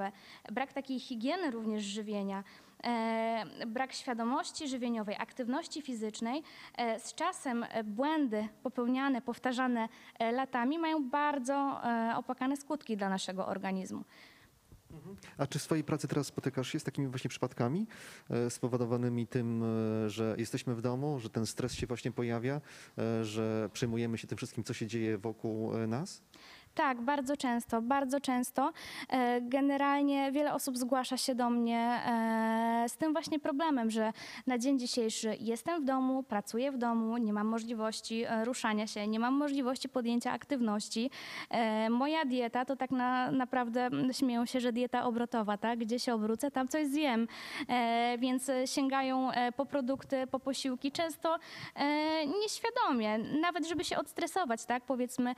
[0.51, 2.43] brak takiej higieny również żywienia,
[2.83, 6.43] e, brak świadomości żywieniowej, aktywności fizycznej,
[6.77, 11.81] e, z czasem błędy popełniane, powtarzane e, latami mają bardzo
[12.15, 14.03] opłakane skutki dla naszego organizmu.
[15.37, 17.87] A czy w swojej pracy teraz spotykasz się z takimi właśnie przypadkami
[18.49, 19.63] spowodowanymi tym,
[20.07, 22.61] że jesteśmy w domu, że ten stres się właśnie pojawia,
[23.21, 26.21] że przejmujemy się tym wszystkim, co się dzieje wokół nas?
[26.75, 28.71] Tak, bardzo często, bardzo często.
[29.09, 34.13] E, Generalnie wiele osób zgłasza się do mnie e, z tym właśnie problemem, że
[34.47, 39.07] na dzień dzisiejszy jestem w domu, pracuję w domu, nie mam możliwości e, ruszania się,
[39.07, 41.09] nie mam możliwości podjęcia aktywności.
[41.89, 45.79] Moja dieta to tak na, naprawdę śmieją się, że dieta obrotowa, tak?
[45.79, 47.27] Gdzie się obrócę, tam coś zjem.
[48.17, 51.39] Więc sięgają po produkty, po posiłki, często
[52.41, 54.83] nieświadomie, nawet żeby się odstresować, tak?
[54.83, 55.35] Powiedzmy,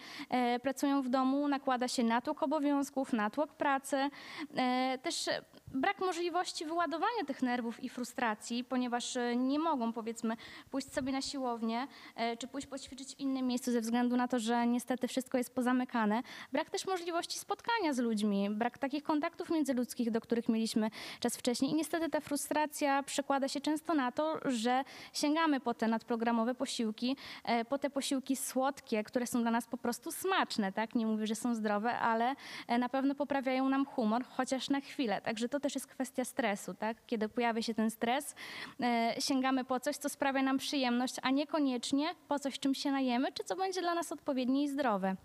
[0.61, 4.09] pracują w domu, nakłada się natłok obowiązków, natłok pracy.
[4.57, 5.29] E, Też
[5.67, 10.37] brak możliwości wyładowania tych nerwów i frustracji, ponieważ e, nie mogą, powiedzmy,
[10.71, 14.39] pójść sobie na siłownię e, czy pójść poćwiczyć w innym miejscu ze względu na to,
[14.39, 16.23] że niestety wszystko jest pozamykane.
[16.51, 21.71] Brak też możliwości spotkania z ludźmi, brak takich kontaktów międzyludzkich, do których mieliśmy czas wcześniej.
[21.71, 27.17] I niestety ta frustracja przekłada się często na to, że sięgamy po te nadprogramowe posiłki,
[27.43, 30.95] e, po te posiłki słodkie, które są dla nas po prostu smaczne, tak?
[30.95, 32.35] Nie mówię, że są zdrowe, ale
[32.79, 35.21] na pewno poprawiają nam humor, chociaż na chwilę.
[35.21, 36.97] Także to też jest kwestia stresu, tak?
[37.07, 38.35] Kiedy pojawia się ten stres,
[38.81, 43.31] e, sięgamy po coś, co sprawia nam przyjemność, a niekoniecznie po coś, czym się najemy,
[43.31, 45.15] czy co będzie dla nas odpowiednie i zdrowe.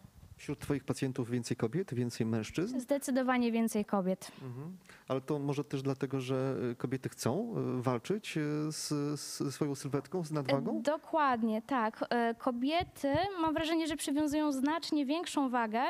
[0.40, 2.80] Wśród Twoich pacjentów więcej kobiet, więcej mężczyzn?
[2.80, 4.32] Zdecydowanie więcej kobiet.
[4.42, 4.76] Mhm.
[5.08, 8.40] Ale to może też dlatego, że y, kobiety chcą y, walczyć y,
[8.72, 8.88] z,
[9.20, 10.82] z swoją sylwetką, z nadwagą?
[10.82, 12.04] Dokładnie, tak.
[12.10, 13.08] E, Kobiety,
[13.40, 15.82] mam wrażenie, że przywiązują znacznie większą wagę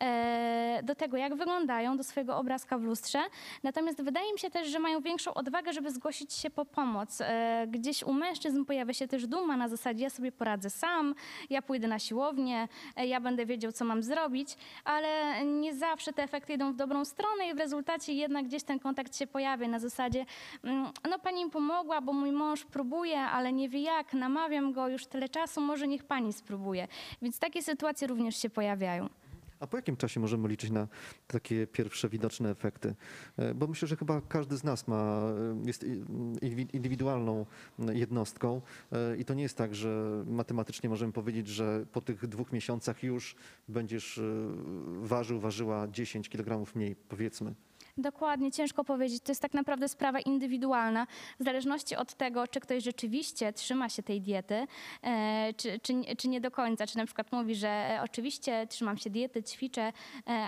[0.00, 3.18] e, do tego, jak wyglądają, do swojego obrazka w lustrze.
[3.62, 7.20] Natomiast wydaje mi się też, że mają większą odwagę, żeby zgłosić się po pomoc.
[7.20, 11.14] E, Gdzieś u mężczyzn pojawia się też duma na zasadzie, ja sobie poradzę sam,
[11.50, 16.22] ja pójdę na siłownię, e, ja będę wiedział, co mam zrobić, ale nie zawsze te
[16.22, 19.78] efekty idą w dobrą stronę i w rezultacie jednak gdzieś ten kontakt się pojawia na
[19.78, 20.26] zasadzie,
[20.64, 24.88] mm, no pani mi pomogła, bo mój mąż próbuje, ale nie wie jak, namawiam go
[24.88, 26.88] już tyle czasu, może niech pani spróbuje.
[27.22, 29.08] Więc takie sytuacje również się pojawiają.
[29.62, 30.88] A po jakim czasie możemy liczyć na
[31.26, 32.94] takie pierwsze widoczne efekty?
[33.36, 35.22] E, Bo myślę, że chyba każdy z nas ma,
[35.64, 35.84] e, jest
[36.42, 37.46] inwi- indywidualną
[37.92, 38.60] jednostką
[38.92, 43.02] e, i to nie jest tak, że matematycznie możemy powiedzieć, że po tych dwóch miesiącach
[43.02, 43.36] już
[43.68, 44.20] będziesz
[45.00, 47.54] ważył, ważyła 10 kg mniej, powiedzmy.
[47.96, 49.22] Dokładnie, ciężko powiedzieć.
[49.22, 51.06] To jest tak naprawdę sprawa indywidualna,
[51.40, 54.66] w zależności od tego, czy ktoś rzeczywiście trzyma się tej diety,
[55.02, 56.86] e, czy, czy, czy nie do końca.
[56.86, 59.92] Czy na przykład mówi, że e, oczywiście trzymam się diety, ćwiczę, e,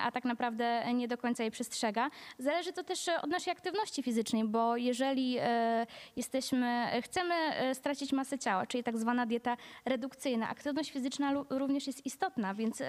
[0.04, 2.10] a tak naprawdę nie do końca jej przestrzega.
[2.38, 5.36] Zależy to też od naszej aktywności fizycznej, bo jeżeli
[6.16, 7.34] jesteśmy, chcemy
[7.74, 12.82] stracić masę ciała, czyli tak zwana dieta redukcyjna, aktywność fizyczna również jest istotna, więc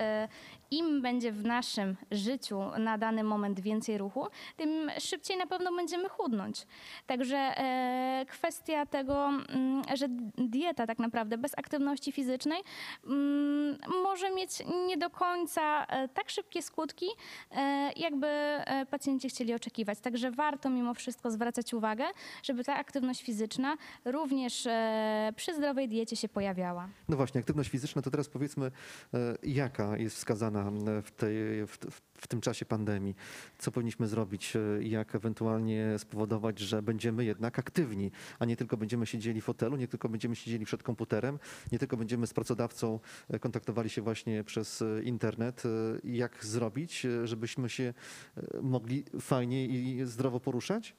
[0.71, 6.09] im będzie w naszym życiu na dany moment więcej ruchu, tym szybciej na pewno będziemy
[6.09, 6.67] chudnąć.
[7.07, 12.61] Także e, kwestia tego, mm, że dieta tak naprawdę bez aktywności fizycznej
[13.05, 14.51] mm, może mieć
[14.87, 17.05] nie do końca e, tak szybkie skutki,
[17.51, 18.27] e, jakby
[18.89, 19.99] pacjenci chcieli oczekiwać.
[19.99, 22.05] Także warto mimo wszystko zwracać uwagę,
[22.43, 24.67] żeby ta aktywność fizyczna również
[25.35, 26.89] przy zdrowej diecie się pojawiała.
[27.09, 28.71] No właśnie, aktywność fizyczna, to teraz powiedzmy,
[29.43, 30.71] jaka jest wskazana
[31.03, 31.77] w, tej, w,
[32.17, 33.15] w tym czasie pandemii?
[33.57, 34.34] Co powinniśmy zrobić?
[34.55, 39.75] E, Jak ewentualnie spowodować, że będziemy jednak aktywni, a nie tylko będziemy siedzieli w fotelu,
[39.77, 41.39] nie tylko będziemy siedzieli przed komputerem,
[41.71, 45.63] nie tylko będziemy z pracodawcą e, kontaktowali się właśnie przez e, internet.
[46.03, 47.93] Jak zrobić, żebyśmy się
[48.61, 50.95] mogli fajnie i zdrowo poruszać?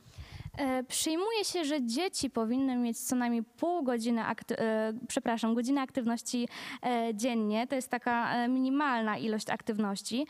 [0.88, 4.57] Przyjmuje się, że dzieci powinny mieć co najmniej pół godziny, akty-
[5.09, 6.49] przepraszam, godziny aktywności
[7.14, 7.66] dziennie.
[7.66, 10.27] To jest taka minimalna ilość aktywności.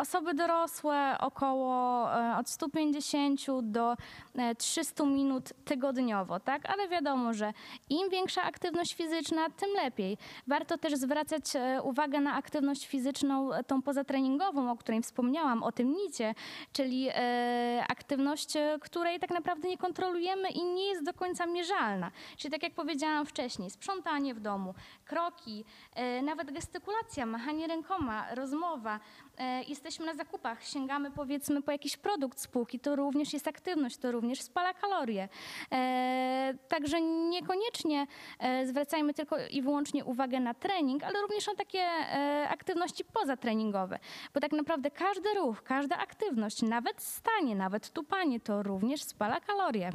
[0.00, 3.96] E, Osoby dorosłe około e, od 150 do
[4.34, 6.70] e, 300 minut tygodniowo, tak?
[6.70, 7.52] Ale wiadomo, że
[7.90, 10.18] im większa aktywność fizyczna, tym lepiej.
[10.46, 15.72] Warto też zwracać e, uwagę na aktywność fizyczną, e, tą pozatreningową, o której wspomniałam, o
[15.72, 16.34] tym nicie,
[16.72, 22.10] czyli e, aktywność, e, której tak naprawdę nie kontrolujemy i nie jest do końca mierzalna.
[22.36, 25.85] Czyli tak jak powiedziałam wcześniej, sprzątanie w domu, kroki, e,
[26.22, 29.00] nawet gestykulacja, machanie rękoma, rozmowa.
[29.38, 34.12] E, jesteśmy na zakupach, sięgamy powiedzmy po jakiś produkt spółki, to również jest aktywność, to
[34.12, 35.28] również spala kalorie.
[35.72, 38.06] E, także niekoniecznie
[38.38, 43.98] e, zwracajmy tylko i wyłącznie uwagę na trening, ale również na takie e, aktywności pozatreningowe.
[44.34, 49.92] Bo tak naprawdę każdy ruch, każda aktywność, nawet stanie, nawet tupanie, to również spala kalorie.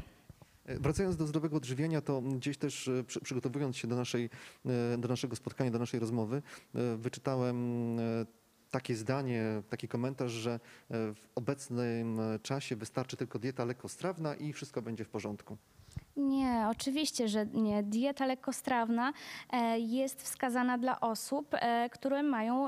[0.66, 4.30] E, Wracając do zdrowego odżywiania, to gdzieś też e, przy, przygotowując się do, naszej,
[4.94, 6.42] e, do naszego spotkania, do naszej rozmowy,
[6.98, 7.98] wyczytałem
[8.72, 15.06] takie zdanie, taki komentarz, że w obecnym czasie wystarczy tylko dieta lekkostrawna i wszystko będzie
[15.06, 15.58] w porządku.
[16.18, 17.84] Nie, oczywiście, że nie.
[17.84, 19.14] Dieta lekkostrawna
[19.78, 21.56] jest wskazana dla osób,
[21.92, 22.68] które mają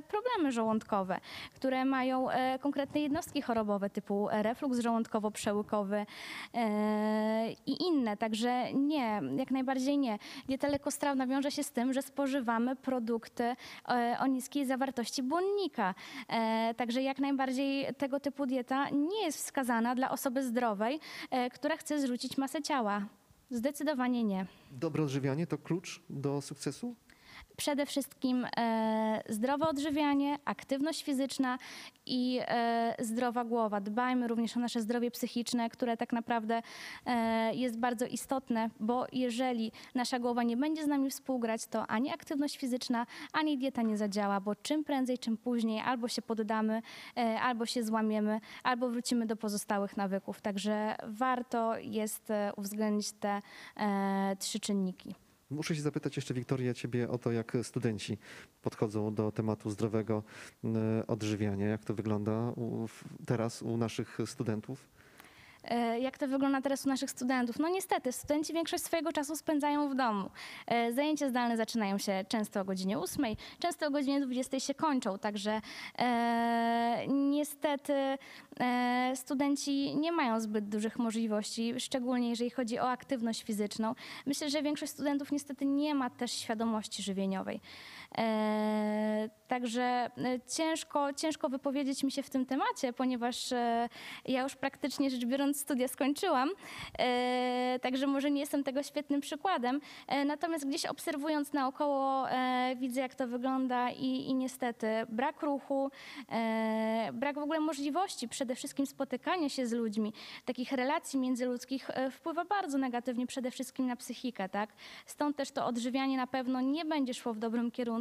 [0.00, 1.20] problemy żołądkowe,
[1.54, 6.06] które mają e, konkretne jednostki chorobowe typu refluks żołądkowo-przełykowy
[6.54, 8.16] e, i inne.
[8.16, 10.18] Także nie, jak najbardziej nie.
[10.46, 13.44] Dieta lekkostrawna wiąże się z tym, że spożywamy produkty
[13.88, 15.94] e, o niskiej zawartości błonnika.
[16.76, 21.00] Także jak najbardziej tego typu dieta nie jest wskazana dla osoby zdrowej,
[21.52, 23.02] która chce zrzucić masę ciała.
[23.50, 24.46] Zdecydowanie nie.
[24.72, 26.94] Dobre odżywianie to klucz do sukcesu?
[27.58, 31.58] Przede wszystkim e, zdrowe odżywianie, aktywność fizyczna
[32.06, 33.80] i e, zdrowa głowa.
[33.80, 36.62] Dbajmy również o nasze zdrowie psychiczne, które tak naprawdę
[37.06, 42.10] e, jest bardzo istotne, bo jeżeli nasza głowa nie będzie z nami współgrać, to ani
[42.10, 46.82] aktywność fizyczna, ani dieta nie zadziała, bo czym prędzej, czym później albo się poddamy,
[47.42, 50.40] albo się złamiemy, albo wrócimy do pozostałych nawyków.
[50.40, 53.42] Także warto jest uwzględnić te
[54.38, 55.27] trzy czynniki.
[55.50, 58.18] Muszę się zapytać jeszcze, Wiktoria, ciebie o to, jak studenci
[58.62, 60.22] podchodzą do tematu zdrowego
[60.64, 61.66] e, odżywiania.
[61.66, 62.88] Jak to wygląda u,
[63.26, 64.88] teraz u naszych studentów?
[65.64, 67.58] E, Jak to wygląda teraz u naszych studentów?
[67.58, 70.30] No niestety, studenci większość swojego czasu spędzają w domu.
[70.66, 73.24] E, Zajęcia zdalne zaczynają się często o godzinie 8,
[73.58, 75.60] często o godzinie 20 się kończą, także
[75.98, 77.92] e, niestety
[78.60, 83.94] e, studenci nie mają zbyt dużych możliwości, szczególnie jeżeli chodzi o aktywność fizyczną.
[84.26, 87.60] Myślę, że większość studentów niestety nie ma też świadomości żywieniowej.
[88.18, 90.10] E, Także e,
[90.56, 93.88] ciężko, ciężko wypowiedzieć mi się w tym temacie, ponieważ e,
[94.24, 96.50] ja już praktycznie rzecz biorąc studia skończyłam,
[97.82, 99.80] także może nie jestem tego świetnym przykładem.
[100.26, 102.26] Natomiast gdzieś obserwując naokoło
[102.76, 105.90] widzę jak to wygląda i, i niestety brak ruchu,
[107.12, 110.12] brak w ogóle możliwości przede wszystkim spotykania się z ludźmi,
[110.44, 114.70] takich relacji międzyludzkich wpływa bardzo negatywnie przede wszystkim na psychikę, tak?
[115.06, 117.97] Stąd też to odżywianie na pewno nie będzie szło w dobrym kierunku,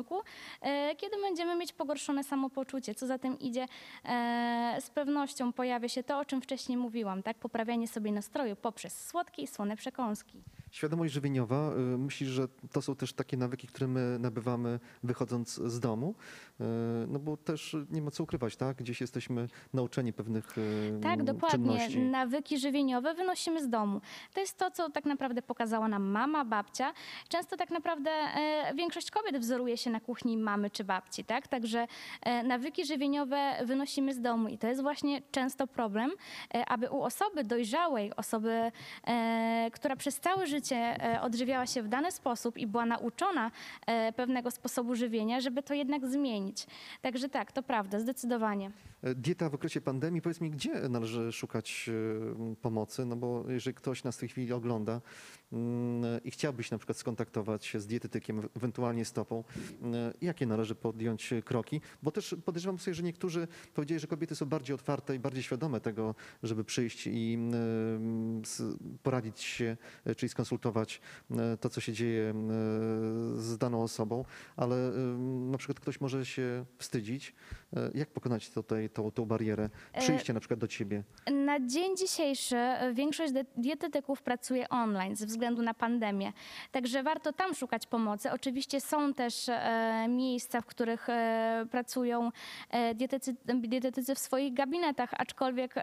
[0.62, 2.96] e, kiedy będziemy mieć pogorszone samopoczucie.
[2.96, 3.66] Co za tym idzie,
[4.06, 7.38] e, z pewnością pojawia się to, o czym wcześniej mówiłam, tak?
[7.38, 10.42] Poprawianie sobie nastroju poprzez słodkie i słone przekąski.
[10.78, 15.80] Świadomość żywieniowa, y, myślisz, że to są też takie nawyki, które my nabywamy wychodząc z
[15.80, 16.16] domu?
[16.62, 16.64] Y,
[17.08, 18.78] No bo też nie ma co ukrywać, tak?
[18.78, 21.50] Gdzieś jesteśmy nauczeni pewnych y, Tak, dokładnie.
[21.78, 22.00] czynności.
[22.00, 24.02] Nawyki żywieniowe wynosimy z domu.
[24.34, 26.94] To jest to, co tak naprawdę pokazała nam mama, babcia.
[27.30, 31.48] Często tak naprawdę e, większość kobiet wzoruje się na kuchni mamy czy babci, tak?
[31.48, 31.88] Także
[32.22, 36.12] e, nawyki żywieniowe wynosimy z domu i to jest właśnie często problem,
[36.54, 38.72] e, aby u osoby dojrzałej, osoby,
[39.72, 43.52] która przez całe życie e, odżywiała się w dany sposób i była nauczona
[43.86, 46.68] e, pewnego sposobu żywienia, żeby to jednak zmienić.
[47.02, 48.72] Także tak, to prawda, zdecydowanie.
[49.04, 51.90] E, Dieta w okresie pandemii, powiedz mi, gdzie należy szukać
[52.62, 53.06] pomocy?
[53.06, 55.02] No bo jeżeli ktoś nas w tej chwili ogląda
[56.24, 59.44] i chciałby się na przykład skontaktować się z dietetykiem, ewentualnie stopą,
[59.84, 61.82] e, jakie należy podjąć kroki?
[62.04, 65.82] Bo też podejrzewam sobie, że niektórzy powiedzieli, że kobiety są bardziej otwarte i bardziej świadome
[65.82, 68.42] tego, żeby przyjść i mm,
[69.04, 72.34] poradzić się, e, czyli skonsultować e, to, co się dzieje
[73.38, 74.92] z daną osobą, ale
[75.52, 77.36] na przykład ktoś może się wstydzić.
[77.74, 79.70] E, Jak pokonać tutaj tą, tą barierę?
[80.00, 81.04] Przyjście na przykład do ciebie.
[81.46, 82.56] Na dzień dzisiejszy
[82.94, 86.34] większość dietetyków pracuje online ze względu na pandemię.
[86.72, 88.32] Także warto tam szukać pomocy.
[88.32, 92.32] Oczywiście są też e, miejsca, w których e, pracują
[92.70, 95.76] e, dietetycy, dietetycy w swoich gabinetach, aczkolwiek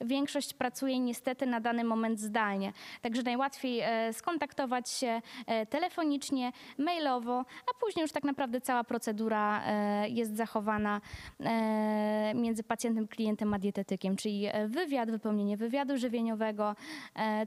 [0.00, 2.72] większość pracuje niestety na dany moment zdalnie.
[3.02, 5.22] Także najłatwiej skontaktować się
[5.70, 9.62] telefonicznie, mailowo, a później już tak naprawdę cała procedura
[10.08, 11.00] jest zachowana
[12.34, 16.76] między pacjentem, klientem a dietetykiem, czyli wywiad, wypełnienie wywiadu żywieniowego,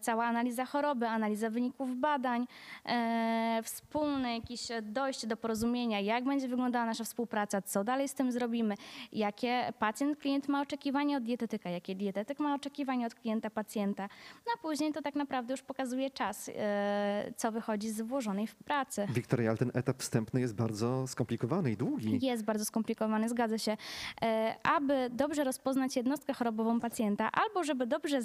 [0.01, 2.47] cała analiza choroby, analiza wyników badań,
[2.85, 8.31] e, wspólne jakieś dojście do porozumienia, jak będzie wyglądała nasza współpraca, co dalej z tym
[8.31, 8.75] zrobimy,
[9.11, 14.09] jakie pacjent, klient ma oczekiwania od dietetyka, jakie dietetyk ma oczekiwania od klienta, pacjenta.
[14.45, 18.55] No a później to tak naprawdę już pokazuje czas, e, co wychodzi z włożonej w
[18.55, 19.07] pracy.
[19.09, 22.25] Wiktoria, ale ten etap wstępny jest bardzo skomplikowany i długi.
[22.25, 23.77] Jest bardzo skomplikowany, zgadza się.
[24.21, 28.19] E, Aby dobrze rozpoznać jednostkę chorobową pacjenta, albo żeby dobrze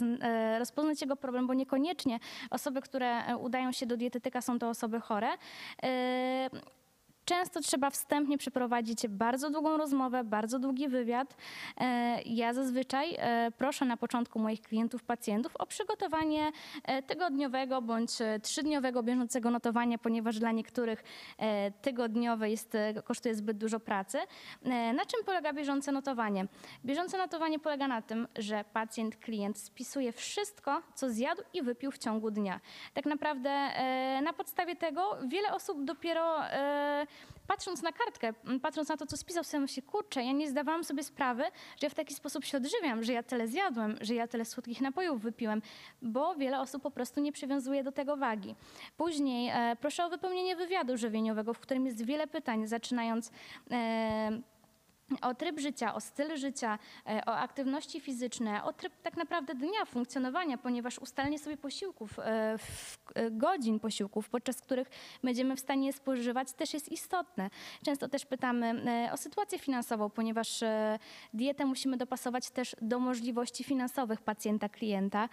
[0.58, 2.18] rozpoznać jego problem, bo niekoniecznie
[2.50, 5.28] osoby, które e, udają się do dietetyka są to osoby chore.
[7.26, 11.36] Często trzeba wstępnie przeprowadzić bardzo długą rozmowę, bardzo długi wywiad.
[11.80, 16.52] E, Ja zazwyczaj e, proszę na początku moich klientów, pacjentów o przygotowanie
[16.84, 18.10] e, tygodniowego bądź
[18.42, 21.04] trzydniowego bieżącego notowania, ponieważ dla niektórych
[21.82, 22.72] tygodniowe jest,
[23.04, 24.18] kosztuje zbyt dużo pracy.
[24.94, 26.46] Na czym polega bieżące notowanie?
[26.84, 31.98] Bieżące notowanie polega na tym, że pacjent, klient spisuje wszystko, co zjadł i wypił w
[31.98, 32.60] ciągu dnia.
[32.94, 33.50] Tak naprawdę
[34.22, 36.38] na podstawie tego wiele osób dopiero
[37.46, 41.02] patrząc na kartkę, patrząc na to, co spisał, sobie myśli, kurczę, ja nie zdawałam sobie
[41.02, 41.42] sprawy,
[41.80, 44.80] że ja w taki sposób się odżywiam, że ja tyle zjadłem, że ja tyle słodkich
[44.80, 45.62] napojów wypiłem,
[46.02, 48.54] bo wiele osób po prostu nie przywiązuje do tego wagi.
[48.96, 53.30] Później e, proszę o wypełnienie wywiadu żywieniowego, w którym jest wiele pytań, zaczynając...
[53.70, 54.55] E,
[55.22, 59.84] o tryb życia, o styl życia, e, o aktywności fizyczne, o tryb tak naprawdę dnia
[59.86, 62.56] funkcjonowania, ponieważ ustalenie sobie posiłków, e,
[63.14, 64.90] e, godzin posiłków, podczas których
[65.22, 67.50] będziemy w stanie je spożywać, też jest istotne.
[67.84, 68.82] Często też pytamy
[69.12, 70.64] o sytuację finansową, ponieważ
[71.34, 75.28] dietę musimy dopasować też do możliwości finansowych pacjenta, klienta.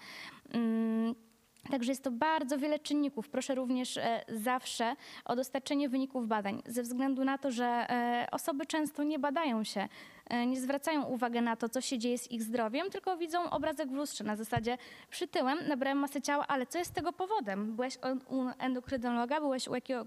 [1.71, 3.29] Także jest to bardzo wiele czynników.
[3.29, 4.95] Proszę również e, zawsze
[5.25, 9.87] o dostarczenie wyników badań, ze względu na to, że e, osoby często nie badają się,
[10.29, 13.89] e, nie zwracają uwagi na to, co się dzieje z ich zdrowiem, tylko widzą obrazek
[13.89, 14.77] w lustrze na zasadzie
[15.09, 17.75] przytyłem, nabrałem masy ciała, ale co jest tego powodem?
[17.75, 17.97] Byłeś
[18.29, 20.05] u endokrynologa, byłeś u jakiego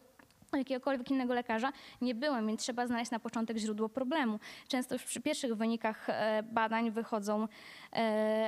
[0.52, 4.40] jakiegokolwiek innego lekarza nie byłem, więc trzeba znaleźć na początek źródło problemu.
[4.68, 6.06] Często już przy pierwszych wynikach
[6.42, 7.48] badań wychodzą,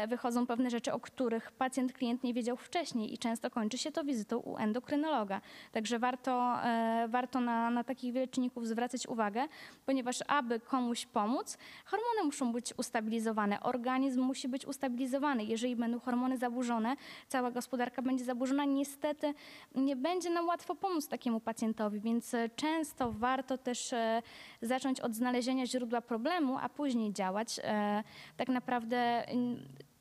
[0.08, 4.04] wychodzą pewne rzeczy, o których pacjent, klient nie wiedział wcześniej i często kończy się to
[4.04, 5.40] wizytą u endokrynologa.
[5.72, 9.48] Także warto, e, warto na, na takich wiele czynników zwracać uwagę,
[9.86, 15.44] ponieważ aby komuś pomóc, hormony muszą być ustabilizowane, organizm musi być ustabilizowany.
[15.44, 16.96] Jeżeli będą hormony zaburzone,
[17.28, 19.34] cała gospodarka będzie zaburzona, niestety
[19.74, 24.22] nie będzie nam łatwo pomóc takiemu pacjentowi, więc e, często warto też e,
[24.62, 27.60] zacząć od znalezienia źródła problemu, a później działać.
[27.64, 28.04] E,
[28.36, 29.24] Tak naprawdę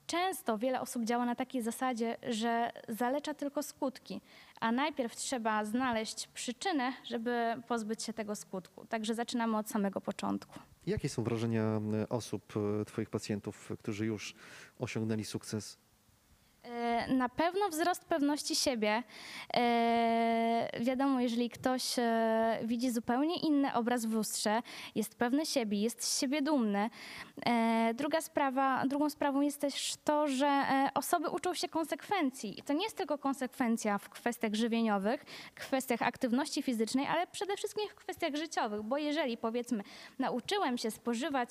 [0.07, 4.21] często wiele osób działa na takiej zasadzie, że zalecza tylko skutki,
[4.59, 8.85] a najpierw trzeba znaleźć przyczynę, żeby pozbyć się tego skutku.
[8.85, 10.59] Także zaczynamy od samego początku.
[10.87, 14.35] Jakie są wrażenia e, osób, e, Twoich pacjentów, którzy już
[14.79, 15.77] osiągnęli sukces?
[16.67, 19.03] E, Na pewno wzrost pewności siebie.
[19.53, 24.61] E, wiadomo, jeżeli ktoś e, widzi zupełnie inny obraz w lustrze,
[24.95, 26.89] jest pewny siebie, jest z siebie dumny.
[27.93, 30.63] Druga sprawa, drugą sprawą jest też to, że
[30.93, 32.59] osoby uczą się konsekwencji.
[32.59, 37.89] I to nie jest tylko konsekwencja w kwestiach żywieniowych, kwestiach aktywności fizycznej, ale przede wszystkim
[37.89, 39.83] w kwestiach życiowych, bo jeżeli powiedzmy
[40.19, 41.49] nauczyłem się spożywać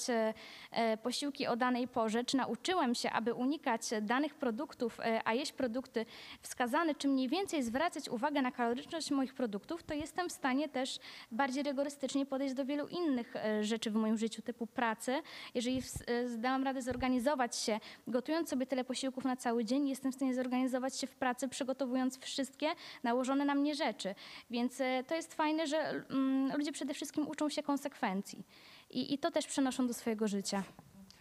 [1.03, 6.07] posiłki o danej porze, czy nauczyłem się, aby unikać danych produktów, a jeść produkty
[6.41, 10.99] wskazane, czy mniej więcej zwracać uwagę na kaloryczność moich produktów, to jestem w stanie też
[11.31, 15.23] bardziej rygorystycznie podejść do wielu innych e, rzeczy w moim życiu, typu pracy.
[15.55, 20.15] Jeżeli e, zdałam radę zorganizować się, gotując sobie tyle posiłków na cały dzień, jestem w
[20.15, 22.67] stanie zorganizować się w pracy, przygotowując wszystkie
[23.03, 24.15] nałożone na mnie rzeczy.
[24.51, 28.45] Więc e, to jest fajne, że mm, ludzie przede wszystkim uczą się konsekwencji.
[28.91, 30.63] I, I to też przenoszą do swojego życia.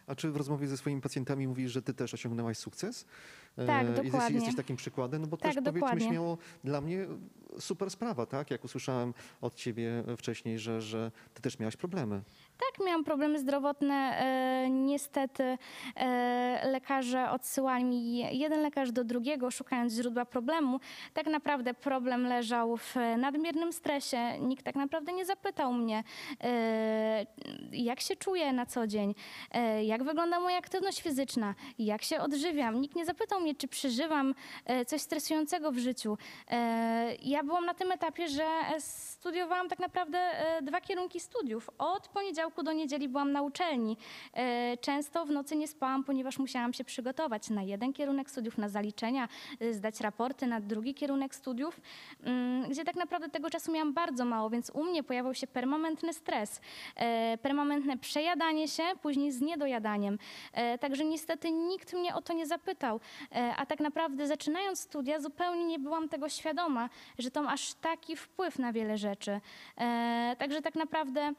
[0.07, 3.05] A czy w rozmowie ze swoimi pacjentami mówisz, że ty też osiągnęłaś sukces?
[3.55, 4.35] Tak, E, jesteś- dokładnie.
[4.35, 6.07] Jesteś takim przykładem, no bo Tak, też powiedzmy dokładnie.
[6.07, 7.07] śmiało, dla mnie
[7.59, 8.51] super sprawa, tak?
[8.51, 12.21] Jak usłyszałem od ciebie wcześniej, że, że ty też miałaś problemy.
[12.57, 13.95] Tak, miałam problemy zdrowotne.
[13.95, 15.57] E, niestety
[15.95, 20.79] e, lekarze odsyłali mi jeden lekarz do drugiego, szukając źródła problemu.
[21.13, 24.39] Tak naprawdę problem leżał w nadmiernym stresie.
[24.39, 26.03] Nikt tak naprawdę nie zapytał mnie,
[26.43, 27.25] e,
[27.71, 29.15] jak się czuję na co dzień,
[29.83, 32.81] jak wygląda moja aktywność fizyczna, jak się odżywiam.
[32.81, 34.35] Nikt nie zapytał mnie, czy przeżywam
[34.87, 36.17] coś stresującego w życiu.
[37.21, 38.45] Ja byłam na tym etapie, że
[38.79, 40.31] studiowałam tak naprawdę
[40.61, 41.69] dwa kierunki studiów.
[41.77, 43.97] Od poniedziałku do niedzieli byłam na uczelni.
[44.33, 48.69] E, Często w nocy nie spałam, ponieważ musiałam się przygotować na jeden kierunek studiów, na
[48.69, 49.27] zaliczenia,
[49.59, 51.81] e, zdać raporty na drugi kierunek studiów,
[52.23, 56.13] mm, gdzie tak naprawdę tego czasu miałam bardzo mało, więc u mnie pojawiał się permanentny
[56.13, 56.61] stres,
[56.95, 60.19] e, permanentne przejadanie się, później z niedojadaniem.
[60.53, 62.99] E, Także niestety nikt mnie o to nie zapytał,
[63.57, 66.89] a tak naprawdę zaczynając studia zupełnie nie byłam tego świadoma,
[67.19, 69.39] że to aż taki wpływ na wiele rzeczy.
[70.37, 71.33] Także tak naprawdę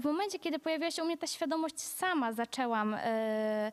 [0.00, 3.72] w momencie, kiedy pojawiła się u mnie ta świadomość, sama zaczęłam e,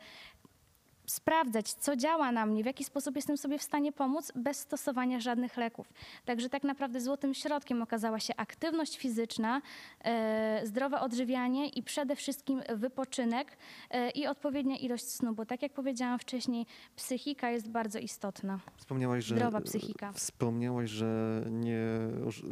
[1.11, 5.19] sprawdzać, co działa na mnie, w jaki sposób jestem sobie w stanie pomóc bez stosowania
[5.19, 5.93] żadnych leków.
[6.25, 9.61] Także tak naprawdę złotym środkiem okazała się aktywność fizyczna,
[10.03, 13.57] e, zdrowe odżywianie i przede wszystkim wypoczynek
[13.91, 18.59] e, i odpowiednia ilość snu, bo tak jak powiedziałam wcześniej, psychika jest bardzo istotna.
[18.77, 20.11] Wspomniałaś, że, Zdrowa psychika.
[20.13, 21.79] Wspomniałaś, że nie
[22.27, 22.43] uż-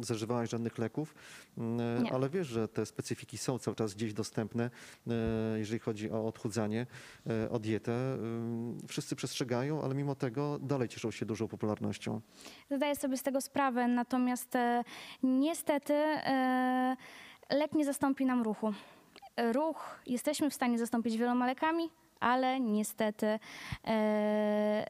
[0.00, 1.14] zażywałaś żadnych leków,
[1.58, 2.12] m, Nie.
[2.12, 4.70] ale wiesz, że te specyfiki są cały czas gdzieś dostępne,
[5.06, 6.86] e, jeżeli chodzi o odchudzanie,
[7.26, 7.81] e, o dietę.
[7.90, 12.20] Ym, Wszyscy przestrzegają, ale mimo tego dalej cieszą się dużą popularnością.
[12.70, 14.84] Zdaję sobie z tego sprawę, natomiast e,
[15.22, 16.96] niestety e,
[17.50, 18.72] lek nie zastąpi nam ruchu.
[19.52, 23.38] Ruch jesteśmy w stanie zastąpić wieloma lekami, ale niestety,
[23.86, 24.86] e,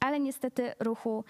[0.00, 1.24] ale niestety ruchu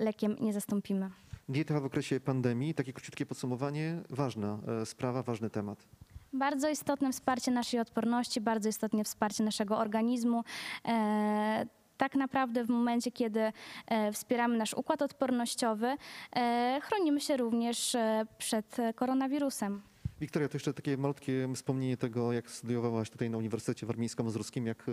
[0.00, 1.10] lekiem nie zastąpimy.
[1.48, 5.97] Dieta w okresie pandemii, takie króciutkie podsumowanie, ważna sprawa, ważny temat.
[6.38, 10.44] Bardzo istotne wsparcie naszej odporności, bardzo istotne wsparcie naszego organizmu.
[10.88, 11.66] E,
[11.96, 13.52] tak naprawdę w momencie, kiedy
[13.86, 15.96] e, wspieramy nasz układ odpornościowy,
[16.36, 17.96] e, chronimy się również
[18.38, 19.82] przed koronawirusem.
[20.20, 24.84] Wiktoria, to jeszcze takie malutkie wspomnienie tego, jak studiowałaś tutaj na Uniwersytecie Warmińsko-Mazurskim, jak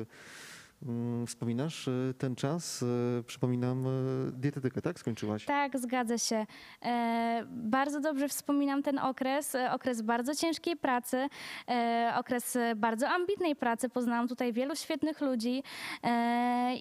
[1.27, 2.83] wspominasz e, ten czas?
[3.19, 3.89] E, Przypominam, e,
[4.31, 4.99] dietetykę, tak?
[4.99, 5.45] Skończyłaś?
[5.45, 6.45] Tak, zgadza się.
[6.81, 11.27] E, bardzo dobrze wspominam ten okres, e, okres bardzo ciężkiej pracy,
[11.69, 13.89] e, okres bardzo ambitnej pracy.
[13.89, 15.63] Poznałam tutaj wielu świetnych ludzi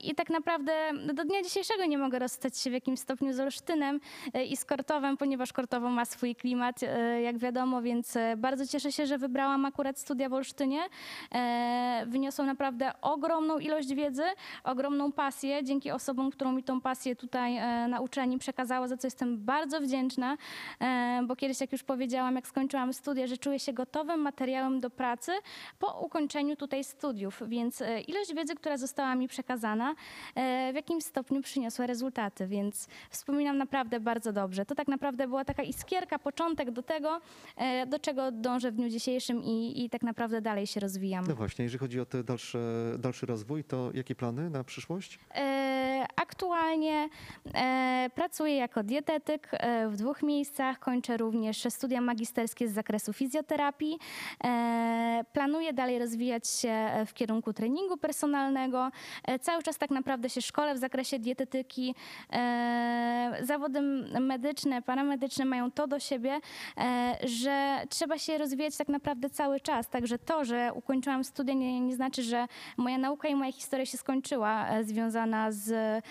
[0.02, 0.72] i tak naprawdę
[1.14, 4.00] do dnia dzisiejszego nie mogę rozstać się w jakimś stopniu z Olsztynem
[4.48, 6.80] i z Kortowem, ponieważ Kortowo ma swój klimat,
[7.22, 10.80] jak wiadomo, więc bardzo cieszę się, że wybrałam akurat studia w Olsztynie.
[12.06, 14.22] Wyniosłam naprawdę ogromną ilość wiedzy,
[14.64, 19.06] ogromną pasję dzięki osobom, którą mi tą pasję tutaj e, na uczelni przekazała, za co
[19.06, 20.36] jestem bardzo wdzięczna,
[20.80, 24.90] e, bo kiedyś, jak już powiedziałam, jak skończyłam studia, że czuję się gotowym materiałem do
[24.90, 25.32] pracy
[25.78, 29.94] po ukończeniu tutaj studiów, więc e, ilość wiedzy, która została mi przekazana,
[30.72, 34.66] w jakimś stopniu przyniosła rezultaty, więc wspominam naprawdę bardzo dobrze.
[34.66, 37.20] To tak naprawdę była taka iskierka, początek do tego,
[37.86, 41.24] do czego dążę w dniu dzisiejszym i, i tak naprawdę dalej się rozwijam.
[41.28, 42.58] No właśnie, jeżeli chodzi o te dalsze,
[42.98, 45.18] dalszy rozwój, to jakie plany na przyszłość?
[46.16, 47.08] Aktualnie
[47.54, 50.78] e, pracuję jako dietetyk e, w dwóch miejscach.
[50.78, 53.98] Kończę również studia magisterskie z zakresu fizjoterapii.
[54.44, 58.90] E, Planuję dalej rozwijać się w kierunku treningu personalnego.
[59.40, 61.94] Cały czas tak naprawdę się szkolę w zakresie dietetyki.
[63.42, 63.80] Zawody
[64.20, 66.40] medyczne, paramedyczne mają to do siebie,
[67.24, 69.88] że trzeba się rozwijać tak naprawdę cały czas.
[69.88, 72.46] Także to, że ukończyłam studia nie, nie znaczy, że
[72.76, 76.03] moja nauka i moja historia się skończyła związana z,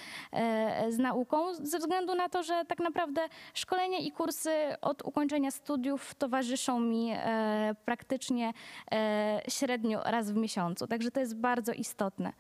[0.90, 3.22] z nauką, ze względu na to, że tak naprawdę
[3.54, 8.54] szkolenia i kursy od ukończenia studiów towarzyszą mi e, praktycznie
[8.92, 10.88] e, średnio raz w miesiącu.
[10.88, 12.34] Także to jest bardzo istotne.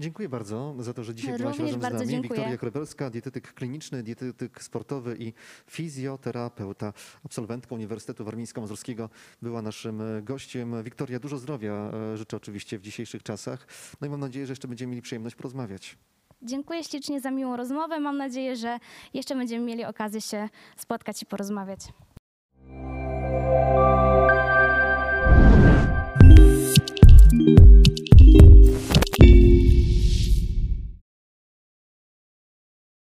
[0.00, 1.98] Dziękuję bardzo za to, że dzisiaj byłaś razem z nami.
[1.98, 2.22] dziękuję.
[2.22, 5.32] Wiktoria Krobelska, dietetyk kliniczny, dietetyk sportowy i
[5.70, 6.92] fizjoterapeuta,
[7.24, 9.08] absolwentką Uniwersytetu Warmińsko-Mazurskiego
[9.42, 10.82] była naszym e, gościem.
[10.82, 13.66] Wiktoria, dużo zdrowia e, życzę oczywiście w dzisiejszych czasach.
[14.00, 15.96] No i mam nadzieję, że jeszcze będziemy mieli przyjemność porozmawiać.
[16.42, 18.00] Dziękuję ślicznie za miłą rozmowę.
[18.00, 18.78] Mam nadzieję, że
[19.14, 21.80] jeszcze będziemy mieli okazję się spotkać i porozmawiać.